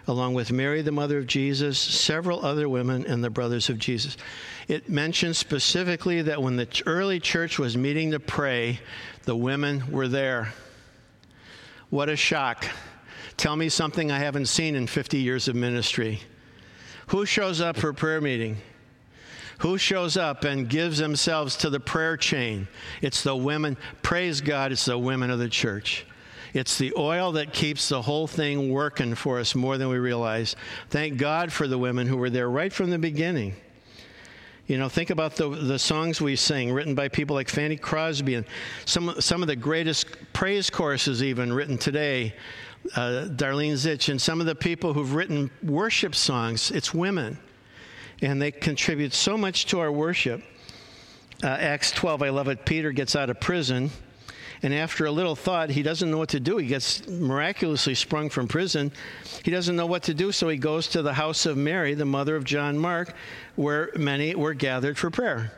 along 0.07 0.33
with 0.33 0.51
Mary, 0.51 0.81
the 0.81 0.91
mother 0.91 1.19
of 1.19 1.27
Jesus, 1.27 1.77
several 1.77 2.45
other 2.45 2.67
women, 2.67 3.05
and 3.05 3.23
the 3.23 3.29
brothers 3.29 3.69
of 3.69 3.77
Jesus. 3.77 4.17
It 4.67 4.89
mentions 4.89 5.37
specifically 5.37 6.21
that 6.23 6.41
when 6.41 6.55
the 6.55 6.67
early 6.85 7.19
church 7.19 7.59
was 7.59 7.77
meeting 7.77 8.11
to 8.11 8.19
pray, 8.19 8.79
the 9.23 9.35
women 9.35 9.91
were 9.91 10.07
there. 10.07 10.53
What 11.89 12.09
a 12.09 12.15
shock. 12.15 12.65
Tell 13.37 13.55
me 13.55 13.69
something 13.69 14.11
I 14.11 14.19
haven't 14.19 14.47
seen 14.47 14.75
in 14.75 14.87
50 14.87 15.19
years 15.19 15.47
of 15.47 15.55
ministry. 15.55 16.21
Who 17.07 17.25
shows 17.25 17.61
up 17.61 17.77
for 17.77 17.93
prayer 17.93 18.21
meeting? 18.21 18.57
Who 19.59 19.77
shows 19.77 20.17
up 20.17 20.43
and 20.43 20.69
gives 20.69 20.97
themselves 20.97 21.55
to 21.57 21.69
the 21.69 21.79
prayer 21.79 22.17
chain? 22.17 22.67
It's 23.01 23.23
the 23.23 23.35
women. 23.35 23.77
Praise 24.01 24.41
God, 24.41 24.71
it's 24.71 24.85
the 24.85 24.97
women 24.97 25.29
of 25.29 25.39
the 25.39 25.49
church. 25.49 26.05
It's 26.53 26.77
the 26.77 26.93
oil 26.97 27.31
that 27.33 27.53
keeps 27.53 27.89
the 27.89 28.01
whole 28.01 28.27
thing 28.27 28.71
working 28.71 29.15
for 29.15 29.39
us 29.39 29.55
more 29.55 29.77
than 29.77 29.89
we 29.89 29.97
realize. 29.97 30.55
Thank 30.89 31.17
God 31.17 31.51
for 31.51 31.67
the 31.67 31.77
women 31.77 32.07
who 32.07 32.17
were 32.17 32.29
there 32.29 32.49
right 32.49 32.71
from 32.71 32.89
the 32.89 32.99
beginning. 32.99 33.55
You 34.67 34.77
know, 34.77 34.87
think 34.87 35.09
about 35.09 35.35
the, 35.35 35.49
the 35.49 35.79
songs 35.79 36.21
we 36.21 36.35
sing, 36.35 36.71
written 36.71 36.95
by 36.95 37.09
people 37.09 37.35
like 37.35 37.49
Fanny 37.49 37.75
Crosby, 37.75 38.35
and 38.35 38.45
some, 38.85 39.19
some 39.19 39.41
of 39.41 39.47
the 39.47 39.55
greatest 39.55 40.05
praise 40.31 40.69
choruses, 40.69 41.21
even 41.21 41.51
written 41.51 41.77
today 41.77 42.33
uh, 42.95 43.27
Darlene 43.29 43.73
Zschech, 43.73 44.09
and 44.09 44.21
some 44.21 44.39
of 44.39 44.45
the 44.45 44.55
people 44.55 44.93
who've 44.93 45.13
written 45.13 45.49
worship 45.61 46.15
songs, 46.15 46.71
it's 46.71 46.93
women. 46.93 47.37
And 48.21 48.41
they 48.41 48.51
contribute 48.51 49.13
so 49.13 49.37
much 49.37 49.65
to 49.67 49.79
our 49.79 49.91
worship. 49.91 50.41
Uh, 51.43 51.47
Acts 51.47 51.91
12, 51.91 52.23
I 52.23 52.29
love 52.29 52.47
it. 52.47 52.65
Peter 52.65 52.91
gets 52.91 53.15
out 53.15 53.29
of 53.29 53.39
prison, 53.39 53.89
and 54.61 54.73
after 54.73 55.05
a 55.05 55.11
little 55.11 55.35
thought, 55.35 55.69
he 55.69 55.83
doesn't 55.83 56.09
know 56.09 56.17
what 56.17 56.29
to 56.29 56.39
do. 56.39 56.57
He 56.57 56.67
gets 56.67 57.05
miraculously 57.07 57.95
sprung 57.95 58.29
from 58.29 58.47
prison. 58.47 58.93
He 59.43 59.51
doesn't 59.51 59.75
know 59.75 59.85
what 59.85 60.03
to 60.03 60.13
do, 60.13 60.31
so 60.31 60.47
he 60.47 60.57
goes 60.57 60.87
to 60.89 61.01
the 61.01 61.13
house 61.13 61.45
of 61.45 61.57
Mary, 61.57 61.95
the 61.95 62.05
mother 62.05 62.37
of 62.37 62.45
John 62.45 62.77
Mark, 62.77 63.13
where 63.57 63.91
many 63.97 64.35
were 64.35 64.53
gathered 64.53 64.97
for 64.97 65.09
prayer. 65.09 65.51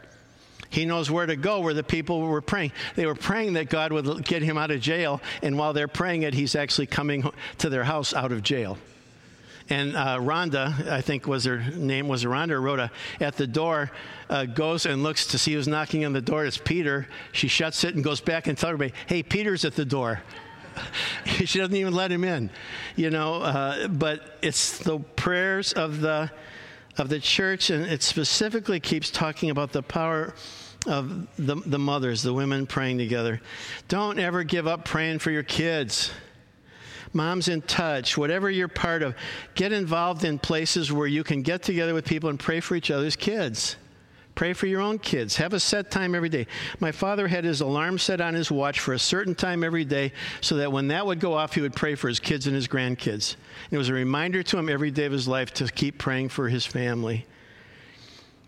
He 0.75 0.83
knows 0.83 1.09
where 1.09 1.25
to 1.25 1.37
go 1.37 1.61
where 1.61 1.73
the 1.73 1.83
people 1.83 2.19
were 2.19 2.41
praying. 2.41 2.73
They 2.95 3.05
were 3.05 3.15
praying 3.15 3.53
that 3.53 3.69
God 3.69 3.93
would 3.93 4.25
get 4.25 4.41
him 4.41 4.57
out 4.57 4.71
of 4.71 4.81
jail, 4.81 5.21
and 5.41 5.57
while 5.57 5.71
they're 5.71 5.87
praying 5.87 6.23
it, 6.23 6.33
he's 6.33 6.53
actually 6.53 6.87
coming 6.87 7.23
to 7.59 7.69
their 7.69 7.85
house 7.85 8.13
out 8.13 8.33
of 8.33 8.43
jail. 8.43 8.77
And 9.69 9.95
uh, 9.95 10.17
Rhonda, 10.19 10.89
I 10.89 10.99
think 10.99 11.27
was 11.27 11.45
her 11.45 11.59
name 11.59 12.09
was 12.09 12.25
Rhonda, 12.25 12.61
wrote 12.61 12.79
a, 12.79 12.91
at 13.21 13.37
the 13.37 13.47
door, 13.47 13.89
uh, 14.29 14.43
goes 14.43 14.85
and 14.85 15.01
looks 15.01 15.27
to 15.27 15.37
see 15.37 15.53
who's 15.53 15.65
knocking 15.65 16.03
on 16.03 16.11
the 16.11 16.19
door. 16.19 16.43
It's 16.43 16.57
Peter. 16.57 17.07
She 17.31 17.47
shuts 17.47 17.85
it 17.85 17.95
and 17.95 18.03
goes 18.03 18.19
back 18.19 18.47
and 18.47 18.57
tells 18.57 18.73
everybody, 18.73 18.99
hey, 19.07 19.23
Peter's 19.23 19.63
at 19.63 19.77
the 19.77 19.85
door. 19.85 20.23
she 21.25 21.57
doesn't 21.57 21.73
even 21.73 21.93
let 21.93 22.11
him 22.11 22.25
in, 22.25 22.49
you 22.97 23.11
know. 23.11 23.35
Uh, 23.35 23.87
but 23.87 24.39
it's 24.41 24.79
the 24.79 24.99
prayers 24.99 25.71
of 25.71 26.01
the 26.01 26.29
of 26.97 27.07
the 27.07 27.21
church, 27.21 27.69
and 27.69 27.85
it 27.85 28.03
specifically 28.03 28.81
keeps 28.81 29.09
talking 29.09 29.49
about 29.49 29.71
the 29.71 29.81
power 29.81 30.33
of 30.87 31.27
the, 31.37 31.55
the 31.65 31.79
mothers, 31.79 32.21
the 32.21 32.33
women 32.33 32.67
praying 32.67 32.97
together. 32.97 33.41
Don't 33.87 34.19
ever 34.19 34.43
give 34.43 34.67
up 34.67 34.85
praying 34.85 35.19
for 35.19 35.31
your 35.31 35.43
kids. 35.43 36.11
Moms 37.13 37.47
In 37.47 37.61
Touch, 37.61 38.17
whatever 38.17 38.49
you're 38.49 38.67
part 38.67 39.01
of, 39.01 39.15
get 39.55 39.71
involved 39.71 40.25
in 40.25 40.37
places 40.37 40.91
where 40.91 41.07
you 41.07 41.23
can 41.23 41.41
get 41.41 41.63
together 41.63 41.93
with 41.93 42.05
people 42.05 42.29
and 42.29 42.39
pray 42.39 42.59
for 42.59 42.75
each 42.75 42.91
other's 42.91 43.15
kids. 43.15 43.77
Pray 44.35 44.51
for 44.51 44.67
your 44.67 44.81
own 44.81 44.99
kids. 44.99 45.37
Have 45.37 45.53
a 45.53 45.59
set 45.59 45.89
time 45.89 46.13
every 46.13 46.27
day. 46.27 46.45
My 46.81 46.91
father 46.91 47.25
had 47.25 47.45
his 47.45 47.61
alarm 47.61 47.97
set 47.97 48.19
on 48.19 48.33
his 48.33 48.51
watch 48.51 48.81
for 48.81 48.93
a 48.93 48.99
certain 48.99 49.33
time 49.33 49.63
every 49.63 49.85
day 49.85 50.11
so 50.41 50.57
that 50.57 50.73
when 50.73 50.89
that 50.89 51.05
would 51.05 51.21
go 51.21 51.33
off, 51.33 51.55
he 51.55 51.61
would 51.61 51.73
pray 51.73 51.95
for 51.95 52.09
his 52.09 52.19
kids 52.19 52.45
and 52.45 52.53
his 52.53 52.67
grandkids. 52.67 53.35
And 53.63 53.73
it 53.73 53.77
was 53.77 53.87
a 53.87 53.93
reminder 53.93 54.43
to 54.43 54.57
him 54.57 54.67
every 54.67 54.91
day 54.91 55.05
of 55.05 55.13
his 55.13 55.25
life 55.25 55.53
to 55.53 55.67
keep 55.67 55.97
praying 55.97 56.29
for 56.29 56.49
his 56.49 56.65
family. 56.65 57.25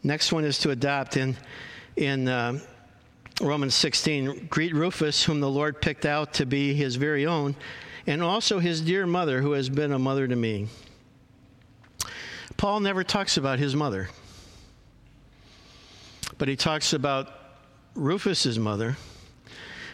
Next 0.03 0.33
one 0.33 0.43
is 0.43 0.59
to 0.59 0.71
adopt. 0.71 1.15
In, 1.15 1.37
in 1.97 2.27
uh, 2.27 2.59
Romans 3.41 3.75
16, 3.75 4.47
greet 4.49 4.73
Rufus, 4.73 5.23
whom 5.23 5.39
the 5.39 5.49
Lord 5.49 5.81
picked 5.81 6.05
out 6.05 6.33
to 6.35 6.45
be 6.45 6.73
his 6.73 6.95
very 6.95 7.25
own, 7.25 7.55
and 8.05 8.23
also 8.23 8.59
his 8.59 8.81
dear 8.81 9.05
mother, 9.05 9.41
who 9.41 9.51
has 9.51 9.69
been 9.69 9.91
a 9.91 9.99
mother 9.99 10.27
to 10.27 10.35
me. 10.35 10.67
Paul 12.55 12.79
never 12.79 13.03
talks 13.03 13.37
about 13.37 13.59
his 13.59 13.75
mother 13.75 14.09
but 16.37 16.47
he 16.47 16.55
talks 16.55 16.93
about 16.93 17.33
Rufus's 17.95 18.59
mother. 18.59 18.97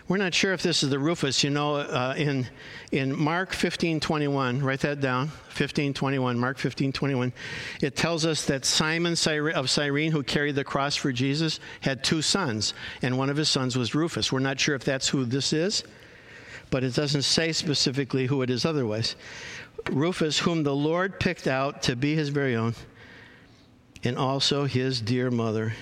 We're 0.10 0.18
not 0.18 0.34
sure 0.34 0.52
if 0.52 0.62
this 0.62 0.84
is 0.84 0.89
the 0.89 1.00
Rufus. 1.00 1.46
You 1.46 1.50
know, 1.50 1.76
uh, 1.76 2.13
in 2.18 2.46
in 2.92 3.18
Mark 3.18 3.54
15:21, 3.54 4.62
write 4.62 4.82
that 4.82 5.00
down. 5.00 5.32
15:21, 5.50 6.38
Mark 6.38 6.58
15:21. 6.58 7.32
It 7.82 7.96
tells 7.96 8.26
us 8.26 8.44
that 8.46 8.66
Simon 8.66 9.16
of 9.56 9.70
Cyrene, 9.70 10.12
who 10.12 10.22
carried 10.22 10.56
the 10.56 10.66
cross 10.66 10.98
for 10.98 11.13
Jesus, 11.13 11.62
had 11.82 12.04
two 12.04 12.22
sons, 12.22 12.74
and 13.02 13.18
one 13.18 13.30
of 13.30 13.38
his 13.38 13.50
sons 13.50 13.78
was 13.78 13.96
Rufus. 13.96 14.30
We're 14.30 14.39
not 14.39 14.60
sure 14.60 14.76
if 14.76 14.84
that's 14.84 15.08
who 15.08 15.24
this 15.24 15.54
is, 15.54 15.84
but 16.70 16.84
it 16.84 16.94
doesn't 16.94 17.22
say 17.22 17.54
specifically 17.54 18.26
who 18.26 18.42
it 18.42 18.50
is 18.50 18.66
otherwise. 18.66 19.16
Rufus, 19.89 20.39
whom 20.39 20.63
the 20.63 20.76
Lord 20.76 21.18
picked 21.18 21.48
out 21.48 21.82
to 21.84 21.96
be 21.96 22.13
his 22.16 22.28
very 22.28 22.58
own, 22.58 22.76
and 24.04 24.18
also 24.18 24.66
his 24.66 25.00
dear 25.00 25.32
mother. 25.32 25.74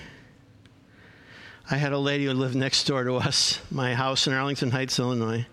I 1.72 1.78
had 1.78 1.94
a 1.94 1.98
lady 1.98 2.26
who 2.26 2.34
lived 2.34 2.54
next 2.54 2.84
door 2.84 3.02
to 3.02 3.14
us, 3.14 3.58
my 3.70 3.94
house 3.94 4.26
in 4.26 4.34
Arlington 4.34 4.70
Heights, 4.70 4.98
Illinois. 4.98 5.46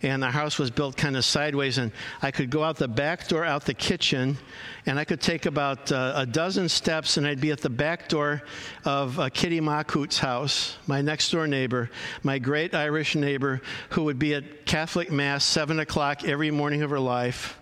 And 0.00 0.22
the 0.22 0.30
house 0.30 0.58
was 0.58 0.70
built 0.70 0.96
kind 0.96 1.18
of 1.18 1.24
sideways, 1.26 1.76
and 1.76 1.92
I 2.22 2.30
could 2.30 2.48
go 2.48 2.64
out 2.64 2.78
the 2.78 2.88
back 2.88 3.28
door, 3.28 3.44
out 3.44 3.66
the 3.66 3.74
kitchen, 3.74 4.38
and 4.86 4.98
I 4.98 5.04
could 5.04 5.20
take 5.20 5.44
about 5.44 5.92
uh, 5.92 6.14
a 6.16 6.24
dozen 6.24 6.70
steps, 6.70 7.18
and 7.18 7.26
I'd 7.26 7.42
be 7.42 7.50
at 7.50 7.60
the 7.60 7.68
back 7.68 8.08
door 8.08 8.42
of 8.86 9.20
uh, 9.20 9.28
Kitty 9.28 9.60
Makut's 9.60 10.18
house, 10.18 10.78
my 10.86 11.02
next 11.02 11.30
door 11.30 11.46
neighbor, 11.46 11.90
my 12.22 12.38
great 12.38 12.74
Irish 12.74 13.14
neighbor, 13.14 13.60
who 13.90 14.04
would 14.04 14.18
be 14.18 14.32
at 14.32 14.64
Catholic 14.64 15.12
Mass, 15.12 15.44
7 15.44 15.78
o'clock 15.78 16.24
every 16.24 16.50
morning 16.50 16.80
of 16.80 16.88
her 16.88 17.00
life. 17.00 17.58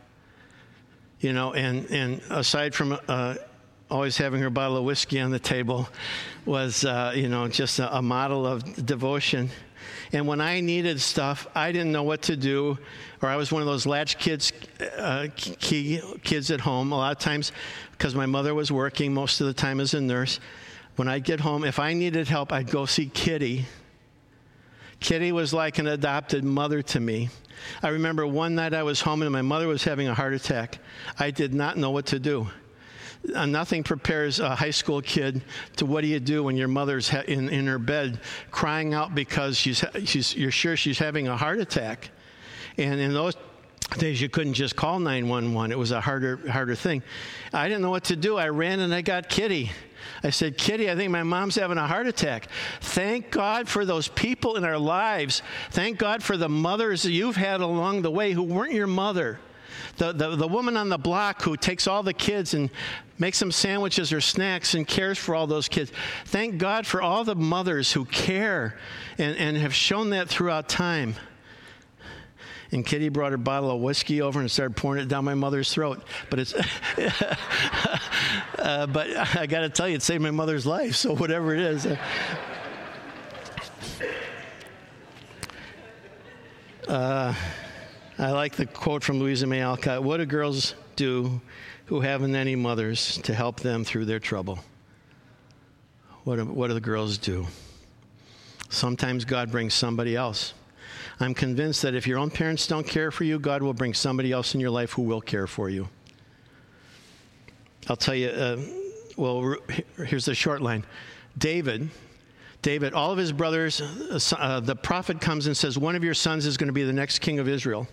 You 1.18 1.32
know, 1.32 1.52
and, 1.52 1.90
and 1.90 2.22
aside 2.30 2.76
from 2.76 2.96
uh, 3.08 3.34
always 3.90 4.16
having 4.16 4.40
her 4.40 4.50
bottle 4.50 4.76
of 4.76 4.84
whiskey 4.84 5.20
on 5.20 5.30
the 5.30 5.38
table 5.38 5.88
was, 6.44 6.84
uh, 6.84 7.12
you 7.14 7.28
know, 7.28 7.48
just 7.48 7.78
a, 7.78 7.96
a, 7.96 8.02
model 8.02 8.46
of 8.46 8.86
devotion. 8.86 9.48
And 10.12 10.26
when 10.26 10.40
I 10.40 10.60
needed 10.60 11.00
stuff, 11.00 11.46
I 11.54 11.72
didn't 11.72 11.92
know 11.92 12.02
what 12.02 12.22
to 12.22 12.36
do, 12.36 12.78
or 13.22 13.28
I 13.28 13.36
was 13.36 13.52
one 13.52 13.62
of 13.62 13.66
those 13.66 13.86
latch 13.86 14.18
kids, 14.18 14.52
uh, 14.96 15.28
key 15.36 16.00
kids 16.22 16.50
at 16.50 16.60
home. 16.60 16.92
A 16.92 16.96
lot 16.96 17.16
of 17.16 17.18
times, 17.18 17.52
because 17.92 18.14
my 18.14 18.26
mother 18.26 18.54
was 18.54 18.70
working 18.70 19.12
most 19.12 19.40
of 19.40 19.46
the 19.46 19.54
time 19.54 19.80
as 19.80 19.94
a 19.94 20.00
nurse, 20.00 20.40
when 20.96 21.08
I'd 21.08 21.24
get 21.24 21.40
home, 21.40 21.64
if 21.64 21.78
I 21.78 21.94
needed 21.94 22.28
help, 22.28 22.52
I'd 22.52 22.70
go 22.70 22.86
see 22.86 23.06
Kitty. 23.06 23.66
Kitty 25.00 25.30
was 25.30 25.54
like 25.54 25.78
an 25.78 25.86
adopted 25.86 26.42
mother 26.42 26.82
to 26.82 27.00
me. 27.00 27.28
I 27.82 27.88
remember 27.88 28.26
one 28.26 28.54
night 28.54 28.74
I 28.74 28.82
was 28.82 29.00
home 29.00 29.22
and 29.22 29.30
my 29.30 29.42
mother 29.42 29.68
was 29.68 29.84
having 29.84 30.08
a 30.08 30.14
heart 30.14 30.32
attack. 30.32 30.78
I 31.18 31.30
did 31.30 31.54
not 31.54 31.76
know 31.76 31.90
what 31.90 32.06
to 32.06 32.18
do. 32.18 32.48
Uh, 33.34 33.46
nothing 33.46 33.82
prepares 33.82 34.40
a 34.40 34.54
high 34.54 34.70
school 34.70 35.02
kid 35.02 35.42
to 35.76 35.84
what 35.84 36.02
do 36.02 36.06
you 36.06 36.20
do 36.20 36.44
when 36.44 36.56
your 36.56 36.68
mother's 36.68 37.08
ha- 37.08 37.24
in, 37.26 37.48
in 37.48 37.66
her 37.66 37.78
bed 37.78 38.20
crying 38.50 38.94
out 38.94 39.14
because 39.14 39.56
she's, 39.58 39.84
she's, 40.04 40.34
you're 40.34 40.50
sure 40.50 40.76
she's 40.76 40.98
having 40.98 41.28
a 41.28 41.36
heart 41.36 41.58
attack. 41.58 42.10
And 42.78 43.00
in 43.00 43.12
those 43.12 43.34
days, 43.98 44.20
you 44.20 44.28
couldn't 44.28 44.54
just 44.54 44.76
call 44.76 45.00
911. 45.00 45.72
It 45.72 45.78
was 45.78 45.90
a 45.90 46.00
harder, 46.00 46.38
harder 46.48 46.74
thing. 46.74 47.02
I 47.52 47.68
didn't 47.68 47.82
know 47.82 47.90
what 47.90 48.04
to 48.04 48.16
do. 48.16 48.36
I 48.36 48.48
ran 48.48 48.80
and 48.80 48.94
I 48.94 49.02
got 49.02 49.28
Kitty. 49.28 49.72
I 50.22 50.30
said, 50.30 50.56
Kitty, 50.56 50.90
I 50.90 50.94
think 50.94 51.10
my 51.10 51.24
mom's 51.24 51.56
having 51.56 51.76
a 51.76 51.86
heart 51.86 52.06
attack. 52.06 52.48
Thank 52.80 53.30
God 53.30 53.68
for 53.68 53.84
those 53.84 54.08
people 54.08 54.56
in 54.56 54.64
our 54.64 54.78
lives. 54.78 55.42
Thank 55.70 55.98
God 55.98 56.22
for 56.22 56.36
the 56.36 56.48
mothers 56.48 57.04
you've 57.04 57.36
had 57.36 57.60
along 57.60 58.02
the 58.02 58.10
way 58.10 58.32
who 58.32 58.44
weren't 58.44 58.72
your 58.72 58.86
mother 58.86 59.40
the, 59.98 60.12
the, 60.12 60.36
the 60.36 60.48
woman 60.48 60.76
on 60.76 60.88
the 60.88 60.98
block 60.98 61.42
who 61.42 61.56
takes 61.56 61.86
all 61.86 62.02
the 62.02 62.14
kids 62.14 62.54
and 62.54 62.70
makes 63.18 63.38
them 63.38 63.50
sandwiches 63.50 64.12
or 64.12 64.20
snacks 64.20 64.74
and 64.74 64.86
cares 64.86 65.18
for 65.18 65.34
all 65.34 65.46
those 65.46 65.68
kids. 65.68 65.92
Thank 66.26 66.58
God 66.58 66.86
for 66.86 67.02
all 67.02 67.24
the 67.24 67.34
mothers 67.34 67.92
who 67.92 68.04
care 68.04 68.78
and, 69.18 69.36
and 69.36 69.56
have 69.56 69.74
shown 69.74 70.10
that 70.10 70.28
throughout 70.28 70.68
time. 70.68 71.14
And 72.70 72.84
Kitty 72.84 73.08
brought 73.08 73.32
her 73.32 73.38
bottle 73.38 73.70
of 73.70 73.80
whiskey 73.80 74.20
over 74.20 74.40
and 74.40 74.50
started 74.50 74.76
pouring 74.76 75.02
it 75.02 75.08
down 75.08 75.24
my 75.24 75.34
mother's 75.34 75.72
throat. 75.72 76.02
But 76.28 76.38
it's, 76.38 76.54
uh, 78.58 78.86
but 78.86 79.36
I 79.36 79.46
got 79.46 79.60
to 79.60 79.70
tell 79.70 79.88
you, 79.88 79.96
it 79.96 80.02
saved 80.02 80.22
my 80.22 80.30
mother's 80.30 80.66
life. 80.66 80.94
So 80.94 81.16
whatever 81.16 81.54
it 81.54 81.60
is. 81.60 81.86
Uh, 86.86 87.34
I 88.18 88.30
like 88.32 88.56
the 88.56 88.66
quote 88.66 89.04
from 89.04 89.18
Louisa 89.18 89.46
May 89.46 89.60
Alcott 89.60 90.02
What 90.02 90.18
do 90.18 90.26
girls 90.26 90.74
do 90.96 91.40
who 91.88 92.00
haven't 92.00 92.36
any 92.36 92.54
mothers 92.54 93.16
to 93.22 93.34
help 93.34 93.60
them 93.60 93.82
through 93.82 94.04
their 94.04 94.18
trouble? 94.18 94.58
What 96.24 96.36
do, 96.36 96.44
what 96.44 96.68
do 96.68 96.74
the 96.74 96.80
girls 96.80 97.16
do? 97.16 97.46
Sometimes 98.68 99.24
God 99.24 99.50
brings 99.50 99.72
somebody 99.72 100.14
else. 100.14 100.52
I'm 101.18 101.32
convinced 101.32 101.80
that 101.82 101.94
if 101.94 102.06
your 102.06 102.18
own 102.18 102.30
parents 102.30 102.66
don't 102.66 102.86
care 102.86 103.10
for 103.10 103.24
you, 103.24 103.38
God 103.38 103.62
will 103.62 103.72
bring 103.72 103.94
somebody 103.94 104.32
else 104.32 104.54
in 104.54 104.60
your 104.60 104.68
life 104.68 104.92
who 104.92 105.02
will 105.02 105.22
care 105.22 105.46
for 105.46 105.70
you. 105.70 105.88
I'll 107.88 107.96
tell 107.96 108.14
you, 108.14 108.28
uh, 108.28 108.58
well, 109.16 109.56
here's 109.96 110.26
the 110.26 110.34
short 110.34 110.60
line 110.60 110.84
David, 111.38 111.88
David, 112.60 112.92
all 112.92 113.12
of 113.12 113.16
his 113.16 113.32
brothers, 113.32 113.80
uh, 113.80 114.20
uh, 114.36 114.60
the 114.60 114.76
prophet 114.76 115.22
comes 115.22 115.46
and 115.46 115.56
says, 115.56 115.78
One 115.78 115.96
of 115.96 116.04
your 116.04 116.12
sons 116.12 116.44
is 116.44 116.58
going 116.58 116.66
to 116.66 116.74
be 116.74 116.84
the 116.84 116.92
next 116.92 117.20
king 117.20 117.38
of 117.38 117.48
Israel. 117.48 117.88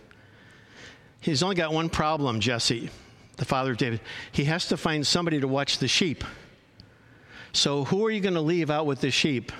He's 1.21 1.41
only 1.41 1.55
got 1.55 1.71
one 1.71 1.89
problem, 1.89 2.41
Jesse, 2.41 2.89
the 3.37 3.45
father 3.45 3.71
of 3.71 3.77
David. 3.77 4.01
He 4.31 4.45
has 4.45 4.67
to 4.67 4.77
find 4.77 5.05
somebody 5.05 5.39
to 5.39 5.47
watch 5.47 5.79
the 5.79 5.87
sheep. 5.87 6.23
So, 7.53 7.85
who 7.85 8.05
are 8.05 8.11
you 8.11 8.19
going 8.19 8.33
to 8.33 8.41
leave 8.41 8.69
out 8.69 8.85
with 8.85 9.01
the 9.01 9.11
sheep? 9.11 9.51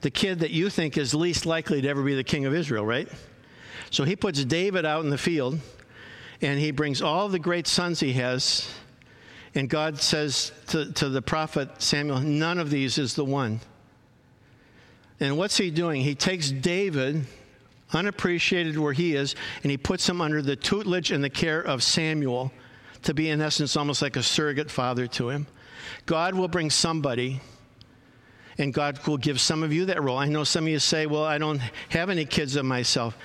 The 0.00 0.10
kid 0.10 0.40
that 0.40 0.50
you 0.50 0.70
think 0.70 0.96
is 0.96 1.14
least 1.14 1.46
likely 1.46 1.82
to 1.82 1.88
ever 1.88 2.02
be 2.02 2.14
the 2.14 2.24
king 2.24 2.46
of 2.46 2.54
Israel, 2.54 2.84
right? 2.84 3.08
So, 3.90 4.04
he 4.04 4.16
puts 4.16 4.44
David 4.44 4.86
out 4.86 5.04
in 5.04 5.10
the 5.10 5.18
field 5.18 5.60
and 6.40 6.58
he 6.58 6.70
brings 6.70 7.00
all 7.02 7.28
the 7.28 7.38
great 7.38 7.66
sons 7.66 8.00
he 8.00 8.14
has. 8.14 8.68
And 9.54 9.68
God 9.68 10.00
says 10.00 10.52
to, 10.68 10.92
to 10.92 11.08
the 11.08 11.22
prophet 11.22 11.80
Samuel, 11.80 12.20
None 12.20 12.58
of 12.58 12.70
these 12.70 12.98
is 12.98 13.14
the 13.14 13.24
one. 13.24 13.60
And 15.20 15.38
what's 15.38 15.56
he 15.56 15.70
doing? 15.70 16.00
He 16.00 16.14
takes 16.14 16.50
David, 16.50 17.24
unappreciated 17.92 18.76
where 18.78 18.92
he 18.92 19.14
is, 19.14 19.36
and 19.62 19.70
he 19.70 19.76
puts 19.76 20.08
him 20.08 20.20
under 20.20 20.42
the 20.42 20.56
tutelage 20.56 21.12
and 21.12 21.22
the 21.22 21.30
care 21.30 21.60
of 21.60 21.82
Samuel 21.82 22.50
to 23.04 23.14
be, 23.14 23.30
in 23.30 23.40
essence, 23.40 23.76
almost 23.76 24.02
like 24.02 24.16
a 24.16 24.22
surrogate 24.22 24.70
father 24.70 25.06
to 25.06 25.30
him. 25.30 25.46
God 26.06 26.34
will 26.34 26.48
bring 26.48 26.70
somebody, 26.70 27.40
and 28.58 28.72
God 28.72 29.06
will 29.06 29.16
give 29.16 29.40
some 29.40 29.62
of 29.62 29.72
you 29.72 29.86
that 29.86 30.02
role. 30.02 30.18
I 30.18 30.26
know 30.26 30.44
some 30.44 30.64
of 30.64 30.70
you 30.70 30.78
say, 30.78 31.06
Well, 31.06 31.24
I 31.24 31.38
don't 31.38 31.60
have 31.90 32.10
any 32.10 32.24
kids 32.24 32.56
of 32.56 32.64
myself. 32.64 33.16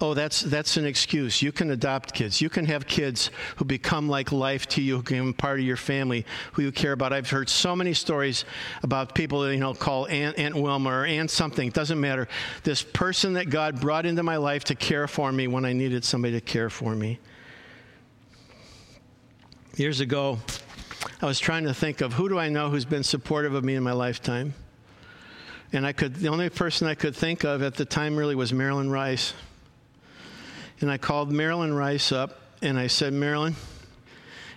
Oh, 0.00 0.12
that's, 0.12 0.40
that's 0.40 0.76
an 0.76 0.84
excuse. 0.84 1.40
You 1.40 1.52
can 1.52 1.70
adopt 1.70 2.14
kids. 2.14 2.40
You 2.40 2.50
can 2.50 2.66
have 2.66 2.86
kids 2.86 3.30
who 3.56 3.64
become 3.64 4.08
like 4.08 4.32
life 4.32 4.66
to 4.70 4.82
you, 4.82 4.96
who 4.96 5.02
become 5.02 5.32
part 5.32 5.60
of 5.60 5.64
your 5.64 5.76
family, 5.76 6.26
who 6.52 6.62
you 6.62 6.72
care 6.72 6.92
about. 6.92 7.12
I've 7.12 7.30
heard 7.30 7.48
so 7.48 7.76
many 7.76 7.94
stories 7.94 8.44
about 8.82 9.14
people, 9.14 9.42
that, 9.42 9.54
you 9.54 9.60
know, 9.60 9.72
call 9.72 10.08
Aunt, 10.08 10.36
Aunt 10.36 10.56
Wilma 10.56 10.90
or 10.90 11.06
Aunt 11.06 11.30
something. 11.30 11.68
It 11.68 11.74
doesn't 11.74 12.00
matter. 12.00 12.26
This 12.64 12.82
person 12.82 13.34
that 13.34 13.50
God 13.50 13.80
brought 13.80 14.04
into 14.04 14.24
my 14.24 14.36
life 14.36 14.64
to 14.64 14.74
care 14.74 15.06
for 15.06 15.30
me 15.30 15.46
when 15.46 15.64
I 15.64 15.72
needed 15.72 16.04
somebody 16.04 16.34
to 16.34 16.40
care 16.40 16.70
for 16.70 16.94
me. 16.96 17.20
Years 19.76 19.98
ago, 19.98 20.38
I 21.20 21.26
was 21.26 21.40
trying 21.40 21.64
to 21.64 21.74
think 21.74 22.00
of 22.00 22.12
who 22.12 22.28
do 22.28 22.38
I 22.38 22.48
know 22.48 22.70
who's 22.70 22.84
been 22.84 23.02
supportive 23.02 23.54
of 23.54 23.64
me 23.64 23.74
in 23.74 23.82
my 23.82 23.90
lifetime. 23.90 24.54
And 25.72 25.84
I 25.84 25.92
could, 25.92 26.14
the 26.14 26.28
only 26.28 26.48
person 26.48 26.86
I 26.86 26.94
could 26.94 27.16
think 27.16 27.42
of 27.42 27.60
at 27.60 27.74
the 27.74 27.84
time 27.84 28.16
really 28.16 28.36
was 28.36 28.52
Marilyn 28.52 28.88
Rice. 28.88 29.34
And 30.80 30.88
I 30.88 30.96
called 30.96 31.32
Marilyn 31.32 31.74
Rice 31.74 32.12
up 32.12 32.40
and 32.62 32.78
I 32.78 32.86
said, 32.86 33.12
Marilyn, 33.12 33.56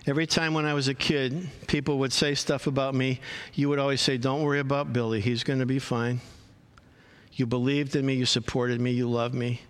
every 0.05 0.27
time 0.27 0.53
when 0.53 0.67
I 0.67 0.75
was 0.75 0.87
a 0.87 0.93
kid, 0.93 1.49
people 1.65 1.97
would 1.97 2.13
say 2.13 2.35
stuff 2.35 2.67
about 2.67 2.93
me. 2.93 3.19
You 3.55 3.69
would 3.69 3.79
always 3.79 4.01
say, 4.01 4.17
Don't 4.17 4.43
worry 4.43 4.59
about 4.59 4.93
Billy, 4.93 5.19
he's 5.19 5.43
going 5.43 5.59
to 5.59 5.65
be 5.65 5.79
fine. 5.79 6.21
You 7.33 7.47
believed 7.47 7.95
in 7.95 8.05
me, 8.05 8.13
you 8.13 8.27
supported 8.27 8.79
me, 8.79 8.91
you 8.91 9.09
loved 9.09 9.33
me. 9.33 9.61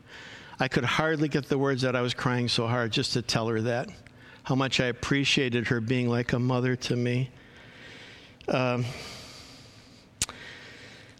I 0.60 0.68
could 0.68 0.84
hardly 0.84 1.30
get 1.30 1.48
the 1.48 1.58
words 1.58 1.86
out. 1.86 1.96
I 1.96 2.02
was 2.02 2.14
crying 2.14 2.50
so 2.50 2.68
hard 2.68 2.92
just 2.92 3.14
to 3.14 3.22
tell 3.22 3.48
her 3.48 3.62
that, 3.62 3.90
how 4.48 4.56
much 4.56 4.80
I 4.80 4.86
appreciated 4.86 5.68
her 5.68 5.82
being 5.82 6.08
like 6.08 6.32
a 6.32 6.40
mother 6.40 6.78
to 6.78 6.96
me. 6.96 7.30
Um, 8.48 8.86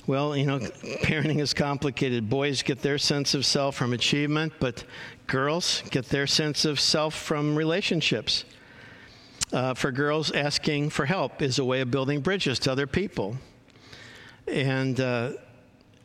well, 0.06 0.38
you 0.38 0.46
know, 0.46 0.60
parenting 0.60 1.42
is 1.42 1.54
complicated. 1.54 2.30
Boys 2.30 2.64
get 2.64 2.82
their 2.82 2.98
sense 2.98 3.34
of 3.34 3.46
self 3.46 3.76
from 3.76 3.92
achievement, 3.92 4.54
but 4.62 4.86
girls 5.28 5.84
get 5.92 6.08
their 6.08 6.26
sense 6.26 6.64
of 6.64 6.80
self 6.80 7.14
from 7.14 7.58
relationships. 7.58 8.46
Uh, 9.52 9.74
for 9.74 9.92
girls, 9.92 10.32
asking 10.32 10.90
for 10.90 11.06
help 11.06 11.42
is 11.42 11.60
a 11.60 11.66
way 11.66 11.82
of 11.82 11.92
building 11.92 12.22
bridges 12.22 12.60
to 12.60 12.72
other 12.72 12.88
people. 12.88 13.36
And 14.48 15.02
uh, 15.02 15.34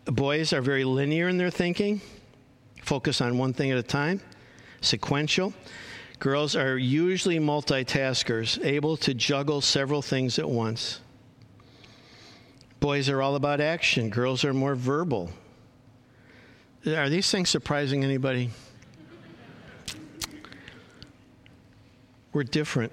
boys 0.07 0.53
are 0.53 0.61
very 0.61 0.83
linear 0.83 1.29
in 1.29 1.39
their 1.39 1.51
thinking, 1.51 2.01
focus 2.83 3.21
on 3.21 3.39
one 3.39 3.53
thing 3.53 3.71
at 3.71 3.79
a 3.79 3.83
time, 3.85 4.21
sequential. 4.81 5.55
Girls 6.23 6.55
are 6.55 6.79
usually 6.79 7.41
multitaskers, 7.41 8.65
able 8.65 8.97
to 8.99 9.13
juggle 9.13 9.61
several 9.61 10.03
things 10.03 10.39
at 10.39 10.49
once. 10.49 11.01
Boys 12.79 13.09
are 13.09 13.21
all 13.21 13.35
about 13.35 13.61
action, 13.61 14.09
girls 14.09 14.45
are 14.45 14.55
more 14.55 14.77
verbal. 14.77 15.31
Are 16.87 17.09
these 17.09 17.29
things 17.29 17.51
surprising 17.51 18.05
anybody? 18.05 18.51
We're 22.33 22.45
different. 22.45 22.93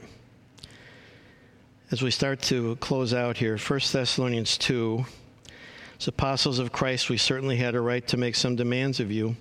As 1.92 2.02
we 2.02 2.10
start 2.10 2.42
to 2.44 2.78
close 2.78 3.14
out 3.14 3.38
here, 3.38 3.60
1 3.60 3.80
Thessalonians 3.92 4.58
2 4.58 5.06
as 6.00 6.08
apostles 6.08 6.58
of 6.58 6.72
Christ, 6.72 7.12
we 7.12 7.18
certainly 7.18 7.58
had 7.58 7.76
a 7.76 7.80
right 7.80 8.08
to 8.08 8.18
make 8.18 8.34
some 8.34 8.56
demands 8.56 9.00
of 9.00 9.12
you, 9.12 9.36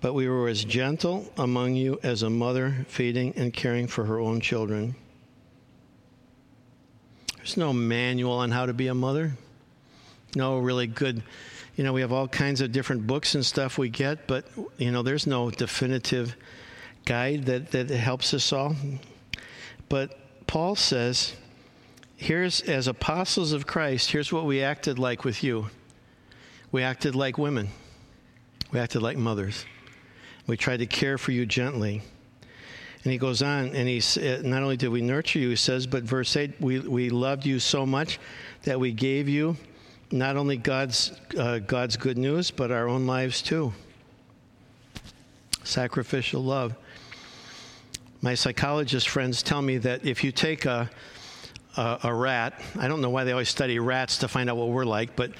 but 0.00 0.14
we 0.14 0.28
were 0.28 0.48
as 0.48 0.64
gentle 0.64 1.30
among 1.36 1.74
you 1.74 1.98
as 2.02 2.22
a 2.22 2.30
mother 2.30 2.86
feeding 2.88 3.32
and 3.36 3.52
caring 3.52 3.86
for 3.86 4.04
her 4.04 4.20
own 4.20 4.40
children. 4.40 4.94
There's 7.36 7.56
no 7.56 7.72
manual 7.72 8.32
on 8.32 8.50
how 8.50 8.66
to 8.66 8.72
be 8.72 8.88
a 8.88 8.94
mother. 8.94 9.32
No 10.36 10.58
really 10.58 10.86
good 10.86 11.22
you 11.74 11.84
know 11.84 11.92
we 11.92 12.00
have 12.00 12.12
all 12.12 12.26
kinds 12.28 12.60
of 12.60 12.72
different 12.72 13.06
books 13.06 13.36
and 13.36 13.46
stuff 13.46 13.78
we 13.78 13.88
get 13.88 14.26
but 14.26 14.44
you 14.78 14.90
know 14.90 15.02
there's 15.02 15.28
no 15.28 15.48
definitive 15.48 16.34
guide 17.04 17.46
that 17.46 17.70
that 17.70 17.88
helps 17.88 18.34
us 18.34 18.52
all. 18.52 18.76
But 19.88 20.46
paul 20.46 20.76
says 20.76 21.34
here's 22.16 22.60
as 22.62 22.88
apostles 22.88 23.52
of 23.52 23.66
christ 23.66 24.10
here's 24.10 24.32
what 24.32 24.44
we 24.44 24.62
acted 24.62 24.98
like 24.98 25.24
with 25.24 25.42
you. 25.42 25.70
We 26.70 26.82
acted 26.82 27.14
like 27.14 27.38
women. 27.38 27.70
We 28.70 28.78
acted 28.78 29.00
like 29.00 29.16
mothers 29.16 29.64
we 30.48 30.56
tried 30.56 30.78
to 30.78 30.86
care 30.86 31.16
for 31.16 31.30
you 31.30 31.46
gently 31.46 32.02
and 33.04 33.12
he 33.12 33.18
goes 33.18 33.42
on 33.42 33.68
and 33.68 33.88
he 33.88 34.02
not 34.42 34.64
only 34.64 34.76
did 34.76 34.88
we 34.88 35.00
nurture 35.00 35.38
you 35.38 35.50
he 35.50 35.56
says 35.56 35.86
but 35.86 36.02
verse 36.02 36.36
8 36.36 36.60
we, 36.60 36.80
we 36.80 37.10
loved 37.10 37.46
you 37.46 37.60
so 37.60 37.86
much 37.86 38.18
that 38.64 38.80
we 38.80 38.90
gave 38.90 39.28
you 39.28 39.56
not 40.10 40.36
only 40.36 40.56
God's, 40.56 41.12
uh, 41.36 41.58
God's 41.58 41.96
good 41.96 42.16
news, 42.16 42.50
but 42.50 42.70
our 42.70 42.88
own 42.88 43.06
lives 43.06 43.42
too. 43.42 43.72
Sacrificial 45.64 46.42
love. 46.42 46.74
My 48.22 48.34
psychologist 48.34 49.08
friends 49.08 49.42
tell 49.42 49.62
me 49.62 49.78
that 49.78 50.04
if 50.04 50.24
you 50.24 50.32
take 50.32 50.64
a, 50.64 50.90
a, 51.76 51.98
a, 52.04 52.14
rat, 52.14 52.60
I 52.78 52.88
don't 52.88 53.00
know 53.00 53.10
why 53.10 53.24
they 53.24 53.32
always 53.32 53.48
study 53.48 53.78
rats 53.78 54.18
to 54.18 54.28
find 54.28 54.48
out 54.48 54.56
what 54.56 54.68
we're 54.68 54.86
like, 54.86 55.14
but, 55.14 55.32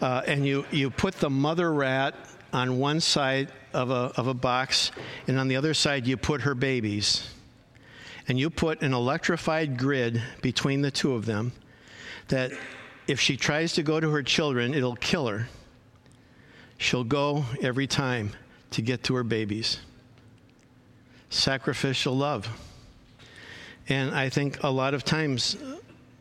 uh, 0.00 0.22
and 0.26 0.46
you, 0.46 0.64
you 0.70 0.90
put 0.90 1.14
the 1.14 1.30
mother 1.30 1.72
rat 1.72 2.14
on 2.52 2.78
one 2.78 3.00
side 3.00 3.50
of 3.72 3.90
a, 3.90 4.12
of 4.16 4.26
a 4.26 4.34
box, 4.34 4.90
and 5.26 5.38
on 5.38 5.48
the 5.48 5.56
other 5.56 5.74
side, 5.74 6.06
you 6.06 6.16
put 6.16 6.42
her 6.42 6.54
babies. 6.54 7.28
And 8.28 8.38
you 8.38 8.50
put 8.50 8.82
an 8.82 8.92
electrified 8.92 9.76
grid 9.76 10.22
between 10.40 10.82
the 10.82 10.90
two 10.90 11.14
of 11.14 11.26
them 11.26 11.52
that 12.28 12.52
if 13.08 13.18
she 13.18 13.36
tries 13.36 13.72
to 13.72 13.82
go 13.82 13.98
to 13.98 14.10
her 14.10 14.22
children, 14.22 14.72
it'll 14.72 14.96
kill 14.96 15.26
her. 15.26 15.48
She'll 16.78 17.04
go 17.04 17.44
every 17.60 17.86
time 17.86 18.32
to 18.70 18.82
get 18.82 19.02
to 19.04 19.14
her 19.14 19.24
babies. 19.24 19.80
Sacrificial 21.28 22.16
love. 22.16 22.48
And 23.88 24.14
I 24.14 24.28
think 24.28 24.62
a 24.62 24.70
lot 24.70 24.94
of 24.94 25.04
times, 25.04 25.56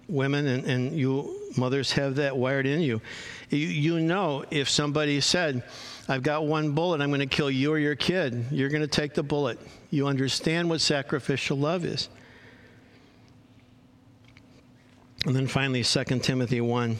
women 0.08 0.48
and, 0.48 0.66
and 0.66 0.98
you 0.98 1.52
mothers 1.56 1.92
have 1.94 2.16
that 2.16 2.36
wired 2.36 2.66
in 2.66 2.82
you. 2.82 3.02
you. 3.50 3.68
You 3.68 4.00
know, 4.00 4.44
if 4.50 4.70
somebody 4.70 5.22
said, 5.22 5.64
I've 6.10 6.24
got 6.24 6.48
one 6.48 6.72
bullet, 6.72 7.02
I'm 7.02 7.12
going 7.12 7.20
to 7.20 7.28
kill 7.28 7.52
you 7.52 7.72
or 7.72 7.78
your 7.78 7.96
kid, 7.96 8.48
you're 8.50 8.70
going 8.70 8.82
to 8.82 8.88
take 8.88 9.14
the 9.14 9.22
bullet. 9.22 9.60
You 9.92 10.08
understand 10.08 10.68
what 10.68 10.82
sacrificial 10.82 11.56
love 11.56 11.86
is. 11.86 12.10
And 15.28 15.36
then 15.36 15.46
finally, 15.46 15.84
2 15.84 16.04
Timothy 16.20 16.62
1. 16.62 16.98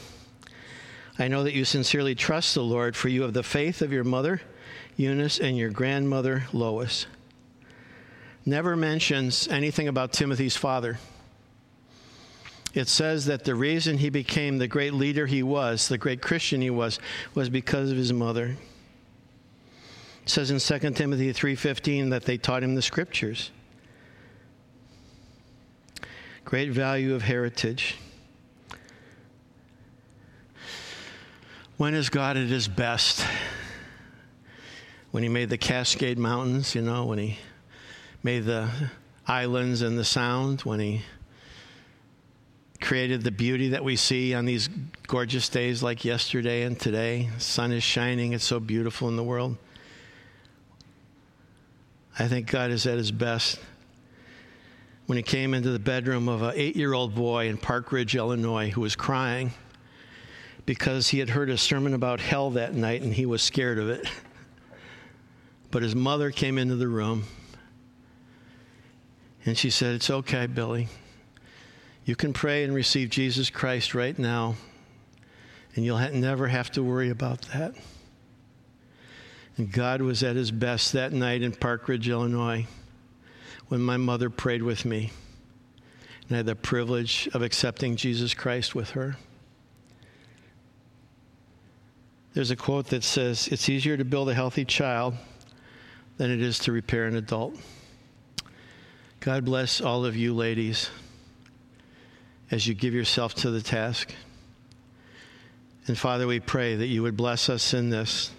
I 1.18 1.26
know 1.26 1.42
that 1.42 1.54
you 1.54 1.64
sincerely 1.64 2.14
trust 2.14 2.54
the 2.54 2.62
Lord, 2.62 2.94
for 2.94 3.08
you 3.08 3.22
have 3.22 3.32
the 3.32 3.42
faith 3.42 3.82
of 3.82 3.92
your 3.92 4.04
mother, 4.04 4.42
Eunice, 4.96 5.40
and 5.40 5.58
your 5.58 5.70
grandmother, 5.70 6.44
Lois. 6.52 7.06
Never 8.46 8.76
mentions 8.76 9.48
anything 9.48 9.88
about 9.88 10.12
Timothy's 10.12 10.56
father. 10.56 10.98
It 12.74 12.86
says 12.86 13.26
that 13.26 13.44
the 13.44 13.56
reason 13.56 13.98
he 13.98 14.08
became 14.08 14.58
the 14.58 14.68
great 14.68 14.94
leader 14.94 15.26
he 15.26 15.42
was, 15.42 15.88
the 15.88 15.98
great 15.98 16.22
Christian 16.22 16.60
he 16.60 16.70
was, 16.70 17.00
was 17.34 17.48
because 17.48 17.90
of 17.90 17.96
his 17.96 18.12
mother. 18.12 18.56
Says 20.30 20.52
in 20.52 20.60
2 20.60 20.94
Timothy 20.94 21.32
3:15 21.32 22.10
that 22.10 22.24
they 22.24 22.38
taught 22.38 22.62
him 22.62 22.76
the 22.76 22.82
scriptures. 22.82 23.50
Great 26.44 26.70
value 26.70 27.16
of 27.16 27.22
heritage. 27.22 27.96
When 31.78 31.94
is 31.94 32.10
God 32.10 32.36
at 32.36 32.46
his 32.46 32.68
best? 32.68 33.26
When 35.10 35.24
he 35.24 35.28
made 35.28 35.50
the 35.50 35.58
Cascade 35.58 36.16
Mountains, 36.16 36.76
you 36.76 36.82
know, 36.82 37.06
when 37.06 37.18
he 37.18 37.38
made 38.22 38.44
the 38.44 38.70
islands 39.26 39.82
and 39.82 39.98
the 39.98 40.04
sound, 40.04 40.60
when 40.60 40.78
he 40.78 41.02
created 42.80 43.24
the 43.24 43.32
beauty 43.32 43.70
that 43.70 43.82
we 43.82 43.96
see 43.96 44.32
on 44.32 44.44
these 44.44 44.68
gorgeous 45.08 45.48
days 45.48 45.82
like 45.82 46.04
yesterday 46.04 46.62
and 46.62 46.78
today. 46.78 47.30
Sun 47.38 47.72
is 47.72 47.82
shining, 47.82 48.32
it's 48.32 48.44
so 48.44 48.60
beautiful 48.60 49.08
in 49.08 49.16
the 49.16 49.24
world. 49.24 49.56
I 52.20 52.28
think 52.28 52.48
God 52.48 52.70
is 52.70 52.86
at 52.86 52.98
his 52.98 53.10
best 53.10 53.58
when 55.06 55.16
he 55.16 55.22
came 55.22 55.54
into 55.54 55.70
the 55.70 55.78
bedroom 55.78 56.28
of 56.28 56.42
an 56.42 56.52
eight 56.54 56.76
year 56.76 56.92
old 56.92 57.14
boy 57.14 57.48
in 57.48 57.56
Park 57.56 57.92
Ridge, 57.92 58.14
Illinois, 58.14 58.68
who 58.68 58.82
was 58.82 58.94
crying 58.94 59.52
because 60.66 61.08
he 61.08 61.18
had 61.18 61.30
heard 61.30 61.48
a 61.48 61.56
sermon 61.56 61.94
about 61.94 62.20
hell 62.20 62.50
that 62.50 62.74
night 62.74 63.00
and 63.00 63.14
he 63.14 63.24
was 63.24 63.40
scared 63.40 63.78
of 63.78 63.88
it. 63.88 64.06
But 65.70 65.82
his 65.82 65.94
mother 65.94 66.30
came 66.30 66.58
into 66.58 66.76
the 66.76 66.88
room 66.88 67.24
and 69.46 69.56
she 69.56 69.70
said, 69.70 69.94
It's 69.94 70.10
okay, 70.10 70.46
Billy. 70.46 70.88
You 72.04 72.16
can 72.16 72.34
pray 72.34 72.64
and 72.64 72.74
receive 72.74 73.08
Jesus 73.08 73.48
Christ 73.48 73.94
right 73.94 74.18
now, 74.18 74.56
and 75.74 75.86
you'll 75.86 75.96
ha- 75.96 76.10
never 76.12 76.48
have 76.48 76.70
to 76.72 76.82
worry 76.82 77.08
about 77.08 77.40
that. 77.54 77.74
And 79.60 79.70
God 79.70 80.00
was 80.00 80.22
at 80.22 80.36
his 80.36 80.50
best 80.50 80.94
that 80.94 81.12
night 81.12 81.42
in 81.42 81.52
Park 81.52 81.86
Ridge, 81.86 82.08
Illinois, 82.08 82.66
when 83.68 83.82
my 83.82 83.98
mother 83.98 84.30
prayed 84.30 84.62
with 84.62 84.86
me. 84.86 85.10
And 86.22 86.32
I 86.32 86.36
had 86.38 86.46
the 86.46 86.56
privilege 86.56 87.28
of 87.34 87.42
accepting 87.42 87.96
Jesus 87.96 88.32
Christ 88.32 88.74
with 88.74 88.92
her. 88.92 89.18
There's 92.32 92.50
a 92.50 92.56
quote 92.56 92.86
that 92.86 93.04
says, 93.04 93.48
It's 93.48 93.68
easier 93.68 93.98
to 93.98 94.04
build 94.06 94.30
a 94.30 94.34
healthy 94.34 94.64
child 94.64 95.14
than 96.16 96.30
it 96.30 96.40
is 96.40 96.58
to 96.60 96.72
repair 96.72 97.04
an 97.04 97.16
adult. 97.16 97.54
God 99.20 99.44
bless 99.44 99.82
all 99.82 100.06
of 100.06 100.16
you 100.16 100.32
ladies 100.32 100.88
as 102.50 102.66
you 102.66 102.72
give 102.72 102.94
yourself 102.94 103.34
to 103.34 103.50
the 103.50 103.60
task. 103.60 104.14
And 105.86 105.98
Father, 105.98 106.26
we 106.26 106.40
pray 106.40 106.76
that 106.76 106.86
you 106.86 107.02
would 107.02 107.18
bless 107.18 107.50
us 107.50 107.74
in 107.74 107.90
this, 107.90 108.30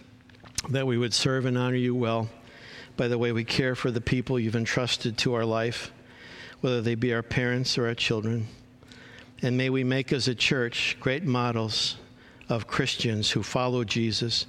that 0.70 0.86
we 0.86 0.98
would 0.98 1.14
serve 1.14 1.46
and 1.46 1.58
honor 1.58 1.76
you 1.76 1.96
well 1.96 2.30
by 2.98 3.08
the 3.08 3.18
way 3.18 3.32
we 3.32 3.44
care 3.44 3.76
for 3.76 3.90
the 3.92 4.02
people 4.02 4.40
you've 4.40 4.56
entrusted 4.56 5.18
to 5.18 5.34
our 5.34 5.46
life, 5.46 5.92
whether 6.62 6.82
they 6.82 6.96
be 6.96 7.14
our 7.14 7.24
parents 7.24 7.78
or 7.78 7.88
our 7.88 7.96
children. 7.96 8.48
And 9.42 9.58
may 9.58 9.70
we 9.70 9.84
make 9.84 10.14
as 10.14 10.28
a 10.28 10.36
church 10.36 10.98
great 11.00 11.24
models 11.24 11.98
of 12.48 12.68
Christians 12.68 13.32
who 13.32 13.42
follow 13.42 13.84
Jesus 13.84 14.46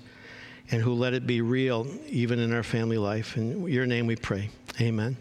and 0.70 0.82
who 0.82 0.92
let 0.92 1.14
it 1.14 1.26
be 1.26 1.40
real 1.40 1.86
even 2.08 2.38
in 2.38 2.52
our 2.52 2.62
family 2.62 2.98
life. 2.98 3.36
In 3.36 3.66
your 3.66 3.86
name 3.86 4.06
we 4.06 4.16
pray. 4.16 4.50
Amen. 4.80 5.16